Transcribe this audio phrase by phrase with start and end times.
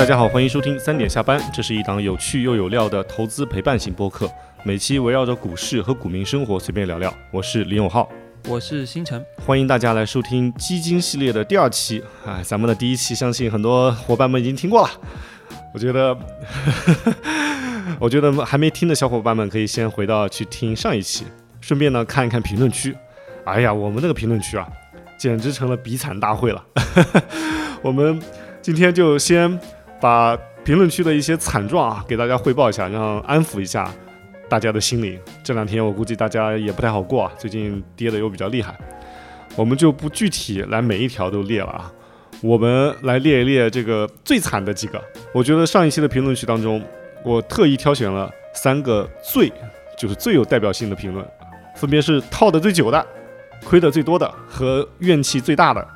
[0.00, 4.32] 嗨，大家好，欢迎收听三点下班，这是一档有趣又有料的投资陪伴型播客，
[4.64, 7.14] 每期围绕着股市和股民生活随便聊聊。
[7.30, 8.08] 我是李永浩，
[8.48, 12.02] 我是星辰，欢迎大家来收听基金系列的第二期。
[12.24, 14.90] 哎，咱们的第一期相信很多伙伴们已经听过了，
[15.74, 16.16] 我觉得，
[18.00, 21.26] 我觉得还没听的小伙伴们可以先回到去听上一期，
[21.60, 22.96] 顺便呢看一看评论区。
[23.44, 24.66] 哎呀，我们那个评论区啊，
[25.18, 26.64] 简直成了比惨大会了。
[27.84, 28.18] 我们
[28.62, 29.58] 今天就先
[30.00, 33.90] 把评论区的一些惨状啊，给大家汇报一下，让安抚一下
[34.48, 35.18] 大家的心灵。
[35.42, 38.76] 这两天我估计大家也不太好过啊，最近跌的又比较厉害。
[39.56, 41.92] 我们就不具体来每一条都列了啊，
[42.40, 45.02] 我们来列一列这个最惨的几个。
[45.34, 46.82] 我觉得上一期的评论区当中，
[47.24, 49.52] 我特意挑选了三个最，
[49.98, 51.26] 就是最有代表性的评论，
[51.74, 53.06] 分别是套的最久的。
[53.62, 55.86] 亏的最多的和怨气最大的，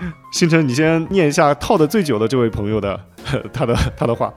[0.32, 2.98] 星辰，你先念一下套的最久的这位朋友的
[3.52, 4.32] 他的他的话。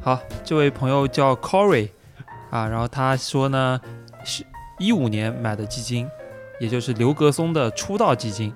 [0.00, 1.88] 好，这位朋友叫 Corey
[2.50, 3.80] 啊，然后他说呢，
[4.24, 4.44] 是
[4.78, 6.08] 一五年买的基金，
[6.58, 8.52] 也就是刘格松的出道基金，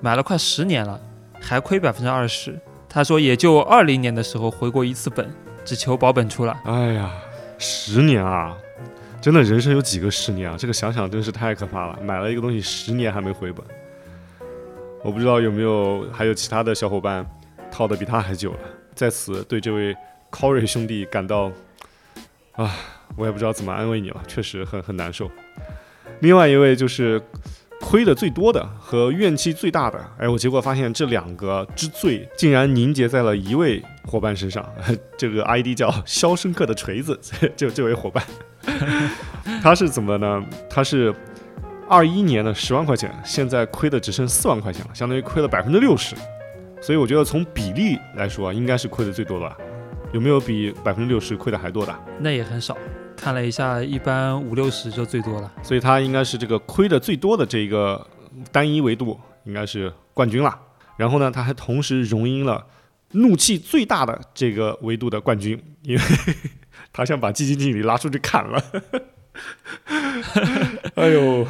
[0.00, 0.98] 买了快十年了，
[1.40, 2.58] 还亏百分之二十。
[2.88, 5.30] 他说也就二零年的时候回过一次本，
[5.64, 6.58] 只求保本出来。
[6.64, 7.10] 哎呀，
[7.58, 8.56] 十年啊！
[9.20, 10.56] 真的人生有几个十年啊？
[10.58, 11.98] 这个想想真是太可怕了。
[12.02, 13.64] 买了一个东西十年还没回本，
[15.02, 17.24] 我不知道有没有还有其他的小伙伴
[17.70, 18.58] 套的比他还久了。
[18.94, 19.96] 在此对这位
[20.30, 21.50] Corey 兄弟感到
[22.52, 22.74] 啊，
[23.16, 25.30] 我也不知道怎么安慰你了，确实很很难受。
[26.20, 27.22] 另外一位就是
[27.80, 34.68] 亏的最多的和怨气最大的，哎，我结果发现这两个之最竟然凝结在了一位伙伴身上，
[35.16, 37.18] 这个 ID 叫《肖申克的锤子》，
[37.56, 38.22] 这这位伙伴。
[39.62, 40.44] 他是怎么呢？
[40.68, 41.14] 他是
[41.90, 46.14] 二一年的十万块钱，现在亏的只剩四万块钱了，相当于亏了百分之六十。
[46.80, 49.56] 所以我觉得从比例来说，应该是亏的最多的。
[50.12, 51.92] 有没有比百分之六十亏的还多的？
[52.20, 52.78] 那也很少。
[53.16, 55.52] 看了一下，一般五六十就最多了。
[55.64, 58.06] 所以他应该是这个亏的最多的这个
[58.52, 60.56] 单一维度，应该是冠军了。
[60.96, 62.64] 然后呢，他还同时荣膺了
[63.10, 66.02] 怒气最大的这个维度的冠军，因为。
[66.92, 68.60] 他想把基金经理拉出去砍了，
[70.96, 71.46] 哎呦，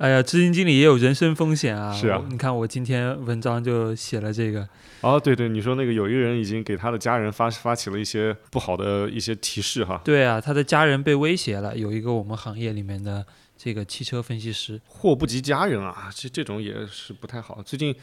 [0.00, 1.92] 哎呀，基金经理也有人身风险啊！
[1.92, 4.66] 是啊，你看我今天文章就写了这个。
[5.02, 10.00] 哦，对对，你说那个有一个人已经给他的家人发发起了一些不好的一些提示哈。
[10.02, 11.76] 对啊，他的家人被威胁了。
[11.76, 13.26] 有一个我们行业里面的
[13.58, 17.62] 这个汽车分析师，祸不及家人啊，这这种也是不太好。
[17.62, 17.94] 最近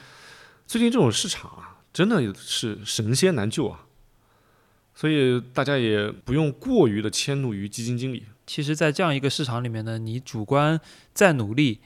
[0.68, 3.86] 最近这种市场啊，真的是神仙难救啊。
[4.94, 8.24] 所以大家也不用过于的迁怒于基金经理。
[8.48, 10.80] 其实，在这样一个市场里面呢，你主观
[11.14, 11.82] 再努力，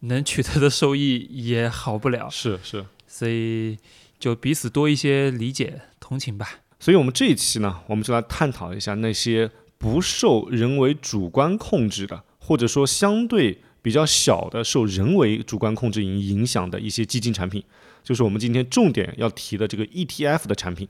[0.00, 2.28] 能取得的收益也好不了。
[2.30, 3.78] 是是，所以
[4.18, 6.60] 就彼此多一些理解同情吧。
[6.78, 17.64] 所以我们这一期呢，我们就来探讨一下那些不受人为主观控制的，或者说相对比较小的受人为主观控制影影响的一些基金产品，
[18.02, 20.86] 就是我们今天重点要提的这个 ETF 的产品。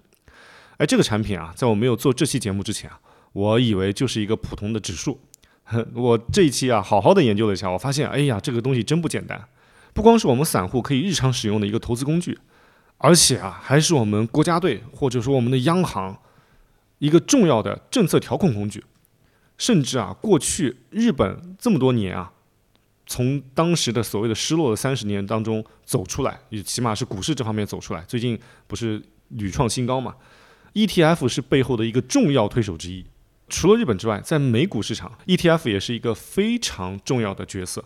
[0.78, 2.98] 哎，这个产品啊，在我没有做这期节目之前啊，
[3.34, 5.20] 我以为就是一个普通的指数。
[5.94, 9.48] 我这一期啊，好好的研究了一下，我发现，哎呀，这个东西真不简单。
[9.92, 12.38] 不光是我们散户可以日常使用的一个投资工具，
[12.98, 16.20] 而且啊，还是我们国家队或者说我们的央行
[16.98, 18.82] 一个重要的政策调控工具。
[19.56, 22.32] 甚至啊，过去日本这么多年啊，
[23.06, 28.02] 从当时的所谓的失落的三十年当中走出来，也起码是股市这方面走出来。
[28.02, 30.16] 最近不是屡创新高嘛
[30.74, 33.06] ？ETF 是背后的一个重要推手之一。
[33.48, 37.84] 除了日本之外，在美股市场，ETF 也是一个非常重要的角色，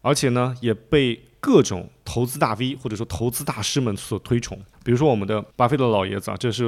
[0.00, 4.62] 而且呢，也被各种投资大 V 或者说投资大师们所推崇。
[4.84, 6.64] 比如说我们的巴菲特老爷子啊，这是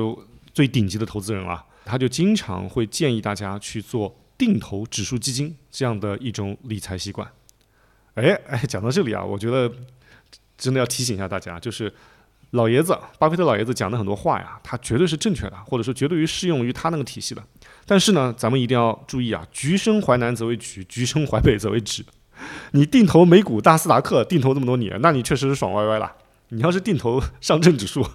[0.53, 7.31] 最顶级的投资人了，他就经常会建议大家去做定投指数基金这样的一种理财习惯。
[8.15, 9.71] 哎哎，讲到这里啊，我觉得
[10.57, 11.93] 真的要提醒一下大家，就是。
[12.51, 17.43] 老爷子，巴菲特老爷子讲的很多话呀，他绝对是正确的，或者说绝对于适用于他那个体系的。
[17.87, 22.03] 但是呢，咱们一定要注意啊，橘生淮南则为橘，橘生淮北则为枳。
[22.73, 26.13] 你定投美股大斯达克，定投这么多年，那你确实是爽歪歪了。
[26.49, 28.07] 你要是定投上证指数，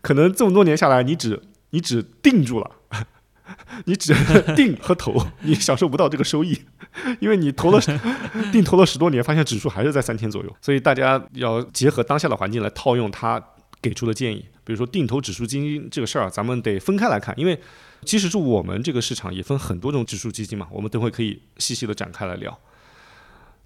[0.00, 1.40] 可能这么多年下来，你只
[1.70, 2.70] 你只定住了。
[3.84, 4.14] 你只
[4.56, 6.58] 定和投，你享受不到这个收益，
[7.20, 7.80] 因为你投了
[8.50, 10.56] 定投了十多年，发现指数还是在三千左右。
[10.60, 13.42] 所以大家要结合当下的环境来套用他
[13.82, 14.44] 给出的建议。
[14.64, 17.58] 比如说定投指数基金这个事儿，咱们得分开来看，因为
[18.04, 20.68] 即使是我们这个市场也分很多种指数基金嘛。
[20.70, 22.58] 我们等会可以细细的展开来聊。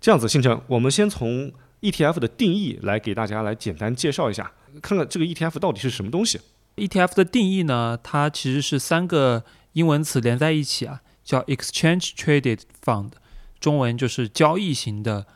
[0.01, 1.51] 这样子，星辰，我们先从
[1.81, 4.53] ETF 的定义来给大家来简单介绍一下。
[4.83, 6.41] 看看这个 ETF 到底是什么东西。
[6.77, 9.43] ETF 的定义呢，它其实是三个
[9.73, 13.13] 英文词连在一起啊，叫 Exchange Traded Fund，
[13.59, 15.27] 中文就是交易型的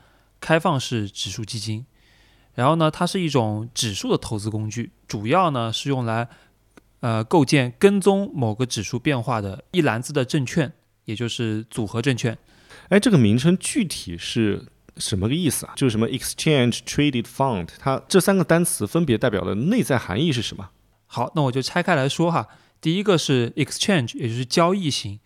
[0.41, 1.87] 开放式指数基金。
[2.55, 6.29] 然后呢，它是一种指数的投资工具，主要呢是用来
[7.01, 10.73] 呃构建跟踪某个指数变化的一篮子的证券，
[11.05, 12.39] 也就是组合证券。
[12.89, 14.67] 哎，这个名称具体是
[14.97, 15.73] 什么个意思啊？
[15.77, 20.71] 就是什么 Exchange Traded Fund，它这三个单词分别代表的内在含义是什么？
[21.07, 22.49] 好，那我就拆开来说哈。
[22.81, 25.21] 第一个是 exchange，也就是交易型。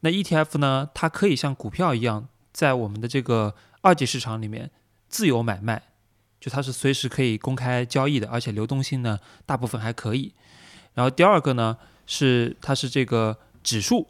[0.00, 4.70] 那 ETF 呢，它可以像股票一样，在我们的这个二级市场里面
[5.08, 5.82] 自由买卖，
[6.38, 10.32] 就它是随时可以公开交易的，而且流动性呢，大部分还可以。
[10.96, 11.78] 然后第二个呢，
[12.08, 14.08] 是它是这个指数，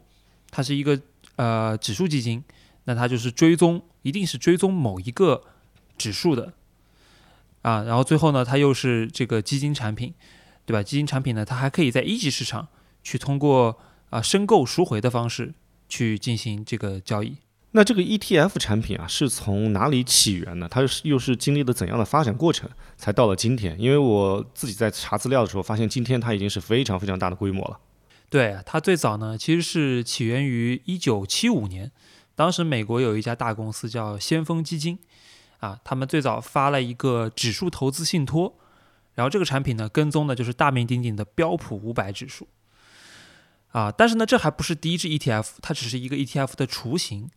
[0.49, 0.99] 它是一个
[1.35, 2.43] 呃指数基金，
[2.85, 5.43] 那它就是追踪，一定是追踪某一个
[5.99, 6.53] 指数的
[7.61, 7.83] 啊。
[7.83, 10.15] 然后最后呢，它又是这个基金产品。
[10.67, 10.83] 对吧？
[10.83, 12.67] 基金产品呢，它还可以在一级市场
[13.01, 13.79] 去通过
[14.09, 15.53] 啊申购赎回的方式
[15.87, 17.37] 去进行这个交易。
[17.71, 20.67] 那这个 ETF 产品啊，是从哪里起源呢？
[20.69, 23.79] 它又是经历了怎样的发展过程，才到了今天？
[23.79, 27.79] 因为我自己在查资料的时候，发现今天它已经是非常非常大的规模了。
[28.29, 31.91] 对，它最早呢其实是起源于一九七五年，
[32.35, 34.97] 当时美国有一家大公司叫先锋基金，
[35.59, 38.57] 啊，他们最早发了一个指数投资信托。
[39.15, 42.47] 然后这个产品呢，跟踪的就是大名鼎鼎的标普五百指数，
[43.69, 47.29] 啊，但是呢，这还不是第一支 ETF，它只是一个 ETF 的雏形。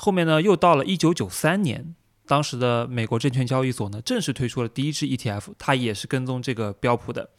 [0.00, 7.30] 后面呢，又到了一九九三年，当时的美国证券交易所呢，正式推出了第一支 ETF，它也是跟踪这个标普的，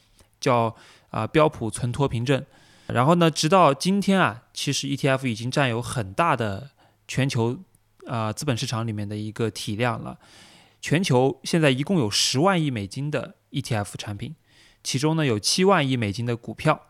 [0.42, 0.76] 叫
[1.10, 2.46] 啊标普存托凭证。
[2.88, 6.72] 然后呢，直到今天啊，其实 ETF 已经占有很大的
[7.08, 7.58] 全球
[8.06, 10.20] 啊资本市场里面的一个体量了。
[10.82, 14.36] 全球现在一共有十万亿美金的 ETF 产品，
[14.84, 16.82] 其中呢有七万亿美金的股票，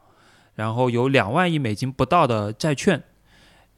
[0.56, 3.04] 然后有两万亿美金不到的债券，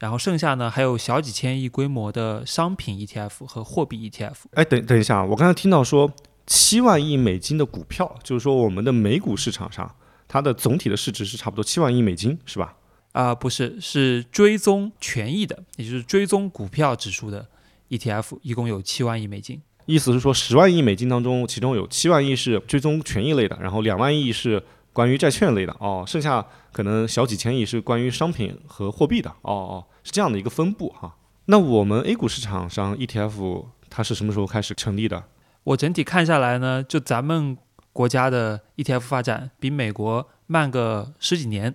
[0.02, 4.34] 然后剩下呢还有小几千亿规模的商品 ETF 和货币 ETF。
[4.54, 6.12] 哎，等等一下，我刚才听到说
[6.44, 9.94] 七万亿美金的股票，就是说我们的美股市场上
[10.26, 12.74] 它的总体的市值是差不多七万亿美金，是吧？
[13.12, 17.46] 啊、不是，是追踪权益的，也就是追踪股票指数的
[17.90, 19.62] ETF，一共有七万亿美金。
[19.86, 24.60] 意思是说，十万亿美金当中，其中有七万亿是追踪权益类的，然后两万亿是
[24.92, 31.16] 关于债券类的，哦，剩下可能小几千亿是关于商品和货币的，哦哦，是这样的一个分布哈。
[31.46, 35.24] 那我们 A 股市场上 ETF 它是什么时候开始成立的？
[35.64, 37.56] 我整体看下来呢，就咱们
[37.92, 41.74] 国家的 ETF 发展比美国慢个十几年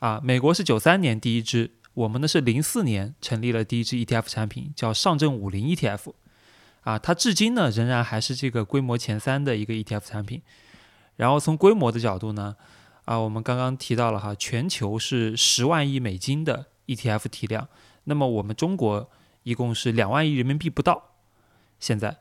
[0.00, 0.20] 啊。
[0.22, 6.12] 美国是九三年第一支，我们呢是零四年成立了第一支 ETF 产品，叫上证五零 ETF。
[6.82, 10.42] 啊，它至今呢仍然还是这个规模前三的一个 ETF 产品。
[11.20, 12.56] 然后从规模的角度呢，
[13.04, 17.68] 啊，我们刚刚提到了哈，全球是十万亿美金的 ETF 体量，
[18.04, 19.10] 那么我们中国
[19.42, 21.16] 一共是两万亿人民币不到，
[21.78, 22.16] 现在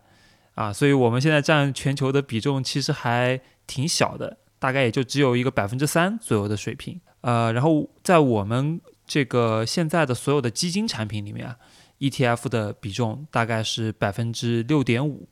[0.55, 6.99] 啊，所以我们现在占全球的比重其实还挺小的，大概也就只有一个百分之三左右的水平。
[7.21, 11.57] 呃，然后在我们这个现在的所有的基金产品里面啊。
[11.99, 15.27] ETF 的比重大概是百分之六点五，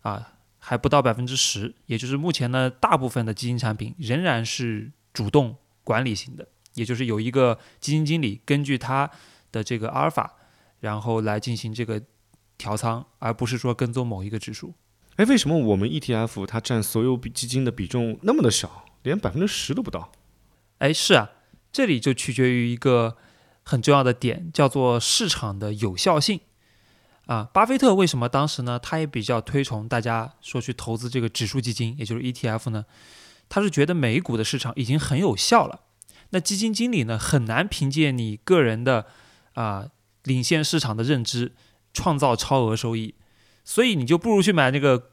[0.00, 0.31] 啊，
[0.64, 9.10] 还不到百分之十，也就是目前呢，大部分的基金产品仍然是主动管理型的，也就是有一个基金经理根据他
[9.50, 10.36] 的这个阿尔法，
[10.78, 12.00] 然后来进行这个
[12.56, 14.72] 调仓，而不是说跟踪某一个指数。
[15.16, 20.12] 哎，为什么我们 ETF 它占所有比基金的比重那么的小，连百分之十都不到？
[20.78, 21.30] 哎，是啊，
[21.72, 23.16] 这里就取决于一个。
[23.64, 26.40] 很重要的点叫做市场的有效性
[27.26, 27.48] 啊！
[27.52, 28.78] 巴菲特为什么当时呢？
[28.78, 32.84] 他也比较推崇大家说去投资这个指数基金，也就是 ETF 呢？
[33.48, 35.80] 他是觉得美股的市场已经很有效了，
[36.30, 39.06] 那基金经理呢很难凭借你个人的
[39.54, 39.88] 啊
[40.24, 41.54] 领先市场的认知
[41.92, 43.14] 创造超额收益，
[43.64, 45.10] 所以你就不如去买那个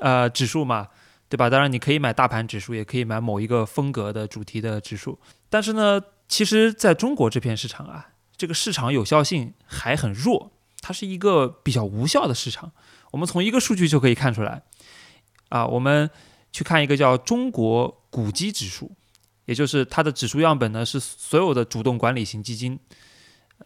[0.00, 0.88] 呃指数嘛，
[1.28, 1.50] 对吧？
[1.50, 5.18] 当然你可以买大盘指数，也可以买某一个风格的主题的指数，
[5.48, 6.00] 但是呢。
[6.26, 10.52] 其实，在中国这片市场啊，这个市场有效性还很弱，
[10.84, 12.70] 它是一个比较无效的市场。
[13.10, 14.60] 我们从一个数据就可以看出来，
[15.48, 16.10] 啊，我们
[16.52, 18.92] 去看一个叫中国股基指数，
[19.46, 22.78] 也就是它的指数样本呢是所有的主动管理型基金，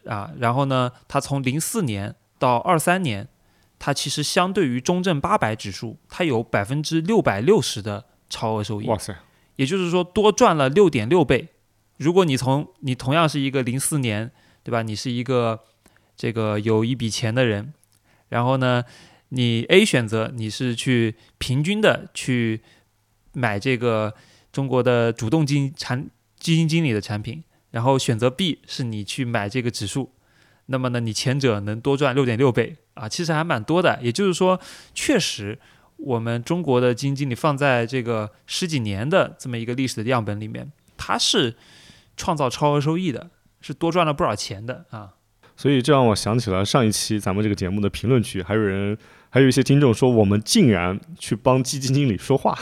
[0.06, 3.26] 啊，然后呢，它从零四年到二三年，
[3.80, 8.86] 它其实相对于中证八百指数，它有百分之六百六十的超额收益。
[8.86, 9.12] 哇塞！
[9.56, 11.48] 也就是说，多赚了六点六倍。
[11.96, 14.30] 如果你从你同样是一个零四年，
[14.62, 14.82] 对吧？
[14.82, 15.64] 你是一个
[16.18, 17.72] 这个有一笔钱的人，
[18.28, 18.84] 然后呢，
[19.28, 22.60] 你 A 选择你是去平均的去
[23.32, 24.12] 买这个
[24.50, 30.12] 中国的主动基金产基金经理的产品，然后选择 B 是你去买这个指数，
[30.66, 34.00] 那么呢，你前者能多赚六点六倍啊，其实还蛮多的。
[34.02, 34.60] 也就是说，
[34.92, 35.56] 确实
[35.98, 41.56] 我们中国的基金经理放在这个十几年的这么一个历史的样本里面，它是
[42.16, 45.14] 创造超额收益的，是多赚了不少钱的啊。
[45.58, 48.96] 所以这让我想起了上一期咱们这个节目的评论区，还有人，
[49.28, 52.56] 还有一些听众说我们竟然去帮基金经理说话。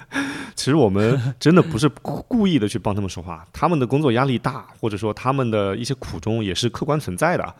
[0.54, 7.54] 其实我们真的不是故意的去帮他们说话，他们的工作压力大，或者说他们的一些苦衷也是客观存在的。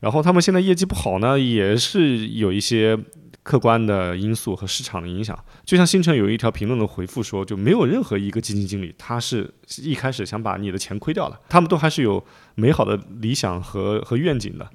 [0.00, 2.98] 然后他们现在业绩不好呢，也是有一些
[3.42, 5.38] 客观的因素和市场的影响。
[5.64, 14.70] 就像星辰有一条评论的回复说，就没有任何一个基金经理他是一开始想把你的钱亏掉了，他们都还是有美好的理想和和愿景的，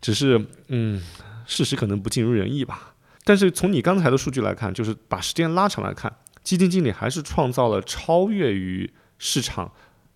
[0.00, 1.02] 只是嗯，
[1.46, 2.94] 事实可能不尽如人意吧。
[3.24, 6.12] 但是从你刚才的数据来看，就是把时间拉长来看，
[6.42, 9.70] 基金经理还是创造了超越于市场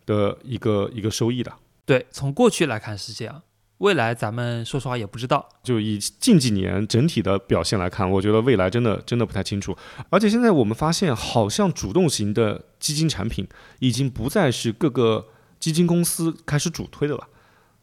[0.05, 1.53] 的一个一个收益的。
[1.85, 3.43] 对，从过去来看是这样，
[3.78, 5.49] 未来咱们说实话也不知道。
[5.62, 9.76] 就以近几年整体的表现来看，我觉得未来真的真的不太清楚。
[10.11, 13.47] 而且现在我们发现，好像主动型的基金产品
[13.80, 15.26] 已经不再是各个
[15.61, 17.28] 基金公司开始主推的了，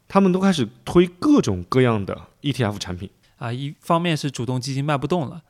[0.07, 3.09] 他们都开始推各种各样的 ETF 产品。
[3.37, 5.41] 啊，一方面是主动基金卖不动了，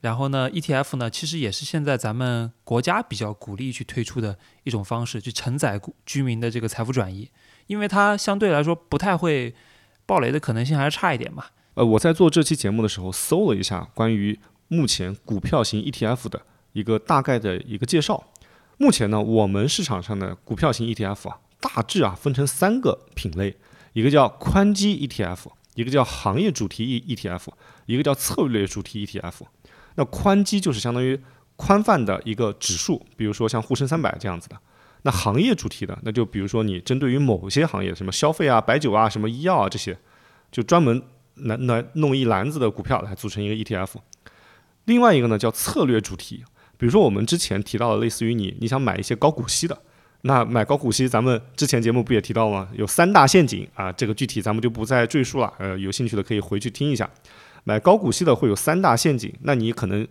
[0.00, 7.30] 然后呢，ETF 呢其实也是现在咱们国家比较鼓励去推出的一种方式，去承载居民的这个财富转移，
[7.66, 9.54] 因为它相对来说不太会
[10.06, 11.50] 暴雷的可能性还是差一点吧。
[11.74, 16.40] 呃，我在做这期节目的时候搜了一下关于目前股票型 ETF 的
[16.72, 18.24] 一个大概的一个介绍。
[18.78, 23.56] 目前呢，我们市场上的股票型 ETF 啊，大致啊分成三个品类，
[23.92, 25.50] 一个叫宽基 ETF。
[25.74, 27.48] 一个叫行业主题 ETF，
[27.84, 29.42] 一个叫策略主题 ETF。
[29.96, 31.20] 那宽基就是相当于
[31.56, 34.56] 宽泛的一个指数，比如说像沪深三百这样子的。
[35.06, 39.96] 那行业主题的，那就比如说你针对于某些行业，什么消费啊、白酒啊、什么医药啊这些，
[40.50, 41.00] 就专门
[41.36, 43.92] 来来弄一篮子的股票来组成一个 ETF。
[44.86, 46.42] 另外一个呢叫策略主题，
[46.76, 49.78] 比如说我们之前提到的，类似于你你想买一些高股息的。
[50.22, 52.68] 那买高股息，咱们之前节目不也提到吗？
[52.74, 55.52] 有三大陷阱啊，这个具体咱们就不再赘述了。
[55.58, 57.08] 呃，有兴趣的可以回去听一下。
[57.62, 60.04] 买高股息的会有三大陷阱，那你可能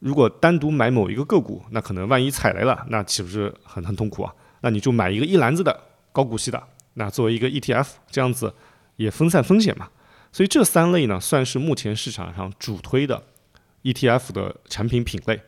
[0.00, 4.32] 如果单独买某一个个股，那可能万一踩雷了，那岂不是很很痛苦啊？
[4.60, 5.80] 那你就买一个一篮子的
[6.12, 6.62] 高股息的，
[6.94, 8.54] 那作为一个 ETF，这样子
[8.96, 9.88] 也分散风险嘛。
[10.30, 13.22] 所以这三类呢，算是目前市场上主推的
[13.82, 15.40] ETF 的产品品类。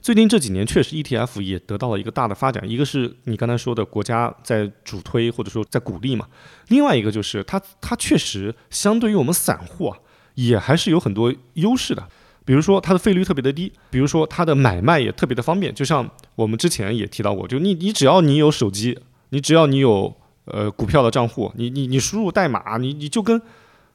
[0.00, 6.26] 最近这几年确实 ETF 也得到了一个大的发展，一个是你刚才说的国家在主推或者说在鼓励嘛，
[6.68, 9.98] 另外一个就是它它确实相对于我们散户啊，
[10.34, 12.08] 也还是有很多优势的，
[12.46, 18.98] 比如说它的费率特别的低，比如说它的买卖也特别的方便，就像我们之前也提到过，就你你只要你有手机，
[19.30, 23.42] 你只要你有呃股票的账户，你你你输入代码，你你就跟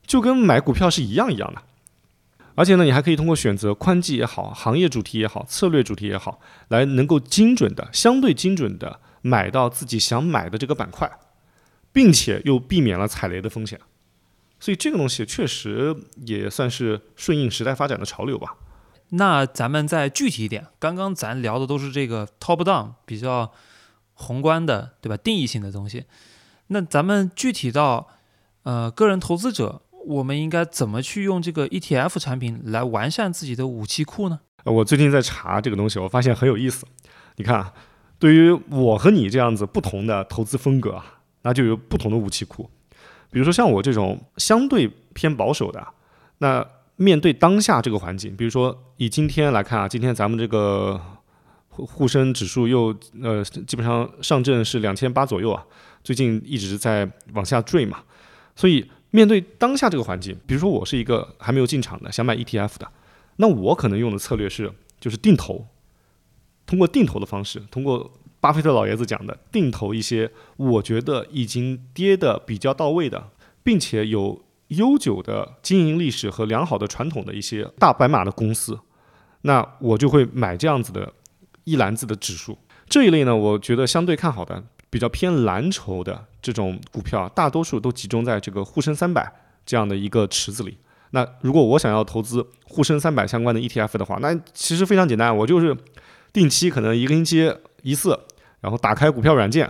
[0.06, 1.62] 就跟买股票是一样一样的。
[2.54, 11.10] 而且呢，你还可以通过选择宽基也好、行业主题也好、策略主题也好，来能够精准的、相对精准的买到自己想买的这个板块，
[11.94, 13.80] 并且又避免了踩雷的风险。
[14.62, 15.94] 所以这个东西确实
[16.26, 18.56] 也算是顺应时代发展的潮流吧。
[19.10, 23.52] 那咱们再具体一点，刚刚咱聊的都是这个 top down 比较
[24.14, 25.18] 宏观的，对吧？
[25.18, 26.06] 定义性的东西。
[26.68, 28.08] 那咱们具体到
[28.64, 29.82] 呃个人投资者。
[30.04, 34.40] 我们应该怎么去用这个 ETF 产品来完善自己的武器库呢？
[34.64, 36.88] 呃我最近在查这个东西，我发现很有意思。
[37.36, 37.72] 你看啊，
[38.18, 42.68] 对于我和你这样子不同的投资风格啊，那就有不同的武器库。
[43.32, 45.88] 比如说像我这种相对偏保守的，
[46.38, 46.64] 那
[46.98, 51.02] 面对当下这个环境，比如说以今天来看啊，今天咱们这个
[51.70, 55.66] 沪沪深指数又呃基本上上证是两千八左右啊，
[56.04, 58.04] 最近一直在往下坠嘛，
[58.56, 58.86] 所以。
[59.14, 62.90] 面对当下这个环境，比如说我是一个还没有进场的想买 ETF 的，
[63.36, 64.72] 那我可能用的策略是
[65.02, 65.68] 就是定投，
[66.66, 68.10] 通过定投的方式，通过
[68.42, 73.30] 巴菲特老爷子讲的定投一些我觉得已经跌的比较到位的，
[73.64, 78.78] 并且有悠久的经营历史和良好的传统的一些大白马的公司，
[79.44, 81.14] 那我就会买这样子的
[81.64, 82.58] 一篮子的指数。
[82.90, 84.64] 这一类呢，我觉得相对看好的。
[84.92, 89.32] 比较偏蓝筹的这种股票，大多数都集中在这个沪深三百
[89.66, 90.78] 这样的一个池子里。
[91.12, 95.74] 那如果我想要投资沪深三百相关的 ETF 的话，那其实非常简单，我就是
[96.34, 98.20] 定期可能一个星期一次，
[98.62, 99.70] 然后打开股票软件，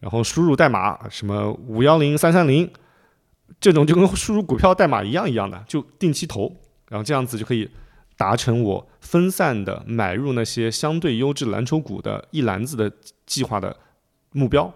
[0.00, 2.70] 然后输入代码什么五幺零三三零，
[3.58, 6.54] 这种就跟输入股票代码一样一样的，就定期投，
[6.90, 7.70] 然后这样子就可以。
[8.14, 12.92] 达成我分散的买入那些相对优质蓝筹股的一篮子的
[13.26, 13.76] 计划的
[14.30, 14.72] 目标。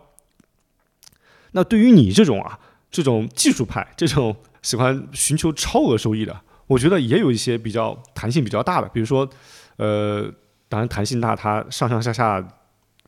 [1.53, 2.59] 那对于你这种啊，
[2.91, 9.29] 这种技术派，这种喜欢寻求超额收益的，我觉得也有一些比较弹性比较大的，比如说，
[9.77, 10.29] 呃，
[10.69, 12.41] 当然弹性大，它上上下下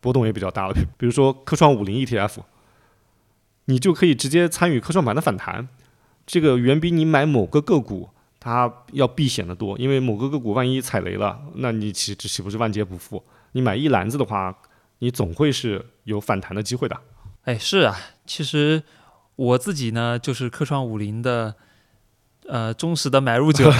[0.00, 0.70] 波动也比较大。
[0.72, 2.38] 比如说科创五零 ETF，
[3.66, 5.68] 你就可以直接参与科创板的反弹，
[6.26, 8.08] 这个远比你买某个个股
[8.40, 13.22] 它要避险的多，因为某个个股万一踩雷了，那你岂岂不是万劫不复？
[13.52, 14.56] 你买一篮子的话，
[15.00, 17.00] 你总会是有反弹的机会的。
[17.44, 18.82] 哎，是啊，其实
[19.36, 21.54] 我自己呢就是科创五零的
[22.46, 23.72] 呃忠实的买入者，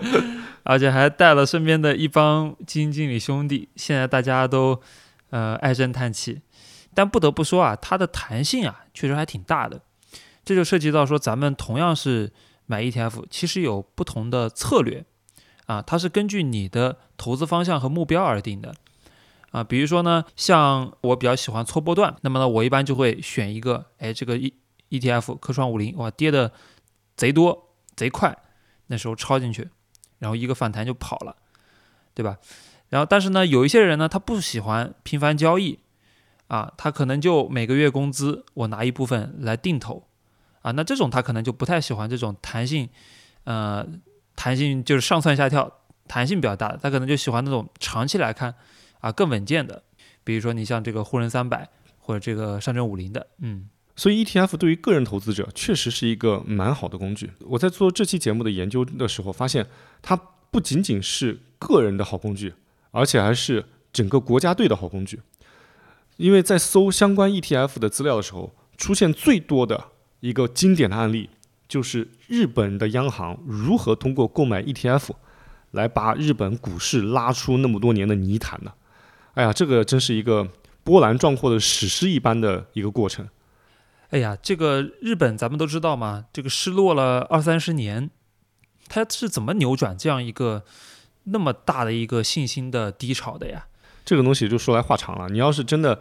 [0.64, 4.80] 而且还带了身边的一帮基金经理兄弟，现在大家都
[5.30, 6.42] 呃唉声叹气。
[6.94, 9.82] 但不得不说啊，它的弹性啊确实还挺大的，
[10.44, 12.32] 这就涉及到说咱们同样是
[12.64, 15.04] 买 ETF，其实有不同的策略
[15.66, 18.74] 啊，它是根据你的投资方向和目标而定的。
[19.52, 24.54] 啊，比如说呢，像我比较喜欢搓波段，那么呢，我一般就会选一个，哎，这个 E
[24.90, 26.52] ETF 科创五零，哇，跌的
[27.16, 28.36] 贼多贼快，
[28.86, 29.68] 那时候抄进去，
[30.18, 31.36] 然后一个反弹就跑了，
[32.14, 32.38] 对吧？
[32.88, 35.78] 然后但是呢，有一些人呢，他不喜欢频繁交易，
[36.48, 40.06] 啊，他可能就每个月工资我拿一部分来定投，
[40.62, 42.88] 啊，那这种他可能就不太喜欢这种弹性，
[43.44, 43.86] 呃，
[44.34, 48.54] 弹性就是上蹿下跳，弹性比较大，他可能就喜欢那种长期来看。
[49.00, 49.84] 啊，更稳健的，
[50.24, 57.30] 比如说你像这个沪深三百或者这个上证五零的，嗯，所以 ETF 对于个人投资者确实是一个蛮好的工具。
[57.40, 59.66] 我在做这期节目的研究的时候，发现
[60.00, 60.16] 它
[60.50, 62.54] 不仅仅是个人的好工具，
[62.96, 65.20] 而且还是整个国家队的好工具。
[66.16, 69.88] 因为在搜相关 ETF 的资料的时候，出现最多的
[70.20, 71.28] 一个经典的案例，
[71.68, 75.10] 就是日本的央行如何通过购买 ETF
[75.72, 78.72] 来把日本股市拉出那么多年的泥潭呢。
[79.34, 80.48] 哎呀，这个真是一个
[80.82, 83.28] 波澜壮阔的史诗一般的一个过程。
[84.08, 88.08] 哎呀，这个日本咱们都知道嘛，这个失落了二三十年，
[88.88, 90.64] 它是怎么扭转这样一个
[91.26, 93.66] 那么大的一个信心的低潮的呀？
[94.04, 95.28] 这个东西就说来话长了。
[95.28, 96.00] 你要是真的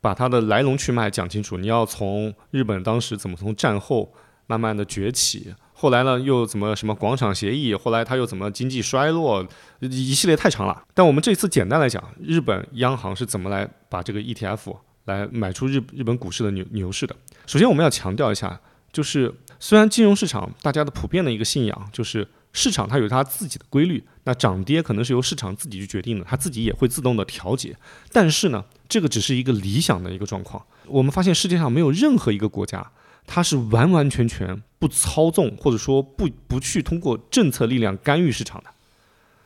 [0.00, 4.12] 把它的来龙去脉讲清楚，你要从日本当时怎么从战后
[4.46, 5.54] 慢慢的崛起。
[5.74, 7.74] 后来呢，又怎么什么广场协议？
[7.74, 9.44] 后来他又怎么经济衰落？
[9.80, 10.82] 一系列太长了。
[10.94, 17.14] 但我们这次简单来讲，日本央行是怎么来把这个 ETF 来买出日日本股市的牛牛市的？
[17.46, 18.60] 首先，我们要强调一下，
[18.92, 27.76] 就是虽然金融市场大家的普遍的一个信仰就是市场它有它自己的规律，那涨跌可能是由市场自己去决定的，它自己也会自动的调节。
[28.12, 30.64] 但是呢，这个只是一个理想的一个状况。
[30.86, 32.90] 我们发现世界上没有任何一个国家。
[33.24, 38.70] 它是完完全全不操纵，或者说不不去通过政策力量干预市场的。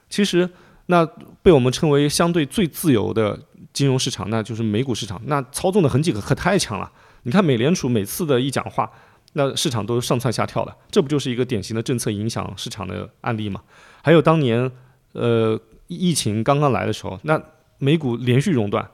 [0.08, 0.48] 其实，
[0.86, 1.04] 那
[1.42, 3.38] 被我们称为相对最自由的
[3.74, 5.20] 金融市场，那就是美股市场。
[5.26, 6.90] 那操纵的痕迹可可太强了。
[7.24, 8.90] 你看美联储每次的一讲话，
[9.38, 13.60] 那市场都上蹿下跳的，这不就是一个典型的政策影响市场的案例吗？
[14.02, 14.70] 还有当年，
[15.12, 17.38] 呃，疫情刚刚来的时候，那
[17.76, 18.88] 美股连续熔断。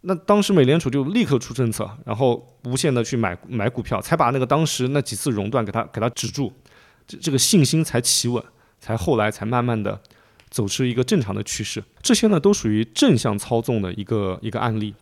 [0.00, 6.50] 那当时美联储就立刻出政策，然后无限的去买买股票，才把那个当时那几次熔断给它给它止住，
[7.06, 8.42] 这这个信心才企稳，
[8.80, 10.00] 才后来才慢慢的
[10.48, 11.84] 走出一个正常的趋势。
[12.00, 14.94] 这些呢都属于正向操纵的一个一个案例。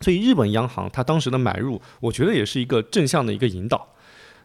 [0.00, 3.94] 所以日本央行它当时的买入，我觉得也是一个正向的一个引导。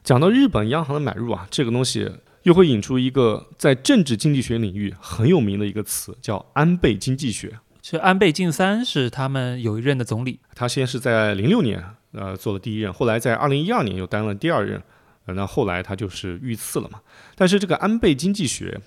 [0.03, 2.09] 讲到日本央行的买入啊，这个东西
[2.43, 7.59] 又会引出一个在政治经济学领域很有名的一个词，叫安倍经济学。
[7.83, 11.83] 是安倍晋三是他们有一任的总理，他先是在零六年
[12.13, 14.81] 呃做了第一任，后来在二零一二年又担任第二任，
[15.25, 16.99] 呃，那后来他就是遇刺了嘛。
[17.35, 18.79] 但是这个安倍经济学，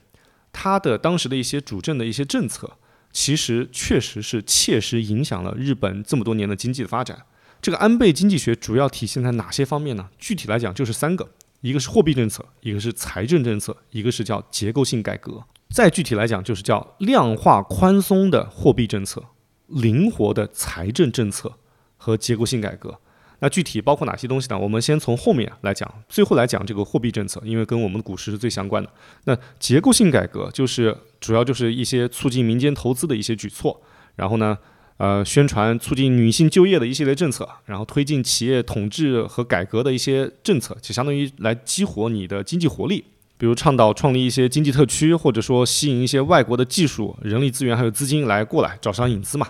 [0.52, 2.70] 他的当时的一些主政的一些政策，
[3.14, 7.22] 其实确实是切实影响了日本这么多年的经济的发展。
[7.62, 10.10] 这个安倍经济学主要体现在哪些方面呢？
[10.18, 11.30] 具体来讲就是三个，
[11.62, 15.44] 一个是货币政策，一个是财政政策，一个是叫结构性改革。
[15.70, 19.24] 再具体来讲，就是叫量化宽松的货币政策、
[19.68, 21.54] 灵活的财政政策
[21.96, 23.00] 和结构性改革。
[23.44, 24.58] 那具体包括哪些东西呢？
[24.58, 28.88] 我们先从后面来讲，最后来讲这个货币政策，因为跟我们的股市是最相关的。
[29.24, 33.78] 那结构性改革就是主要就是一些促进民间投资的一些举措，
[34.16, 34.56] 然后呢，
[34.96, 43.04] 呃，宣传促进女性就业的一系列政策，然后推进企业统治和改革的一些政策，就相当于来激活你的经济活力。
[43.36, 49.48] 比如倡导创立一些经济特区，或者说吸引一些外国的技术、人力资源还有资金来过来招商引资嘛。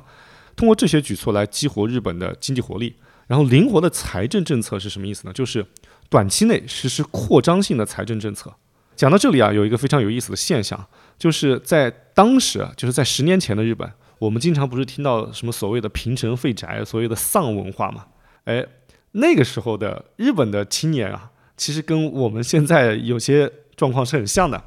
[0.56, 2.96] 通过这些举措来激活日本的经济活力。
[3.26, 5.32] 然后灵活的财政政策是什么意思呢？
[5.32, 5.64] 就是
[6.08, 8.52] 短期内实施扩张性的财政政策。
[8.94, 10.86] 讲到这里啊，有一个非常有意思的现象，
[11.18, 18.04] 就是在当时啊，就是在十年前的日本，我们经常不是听到什么所谓的平成废宅，所谓的丧文化嘛？
[18.44, 18.64] 哎，
[19.12, 24.62] 那个时候的日本的青年啊，其实跟我们现在有些状况是很像的。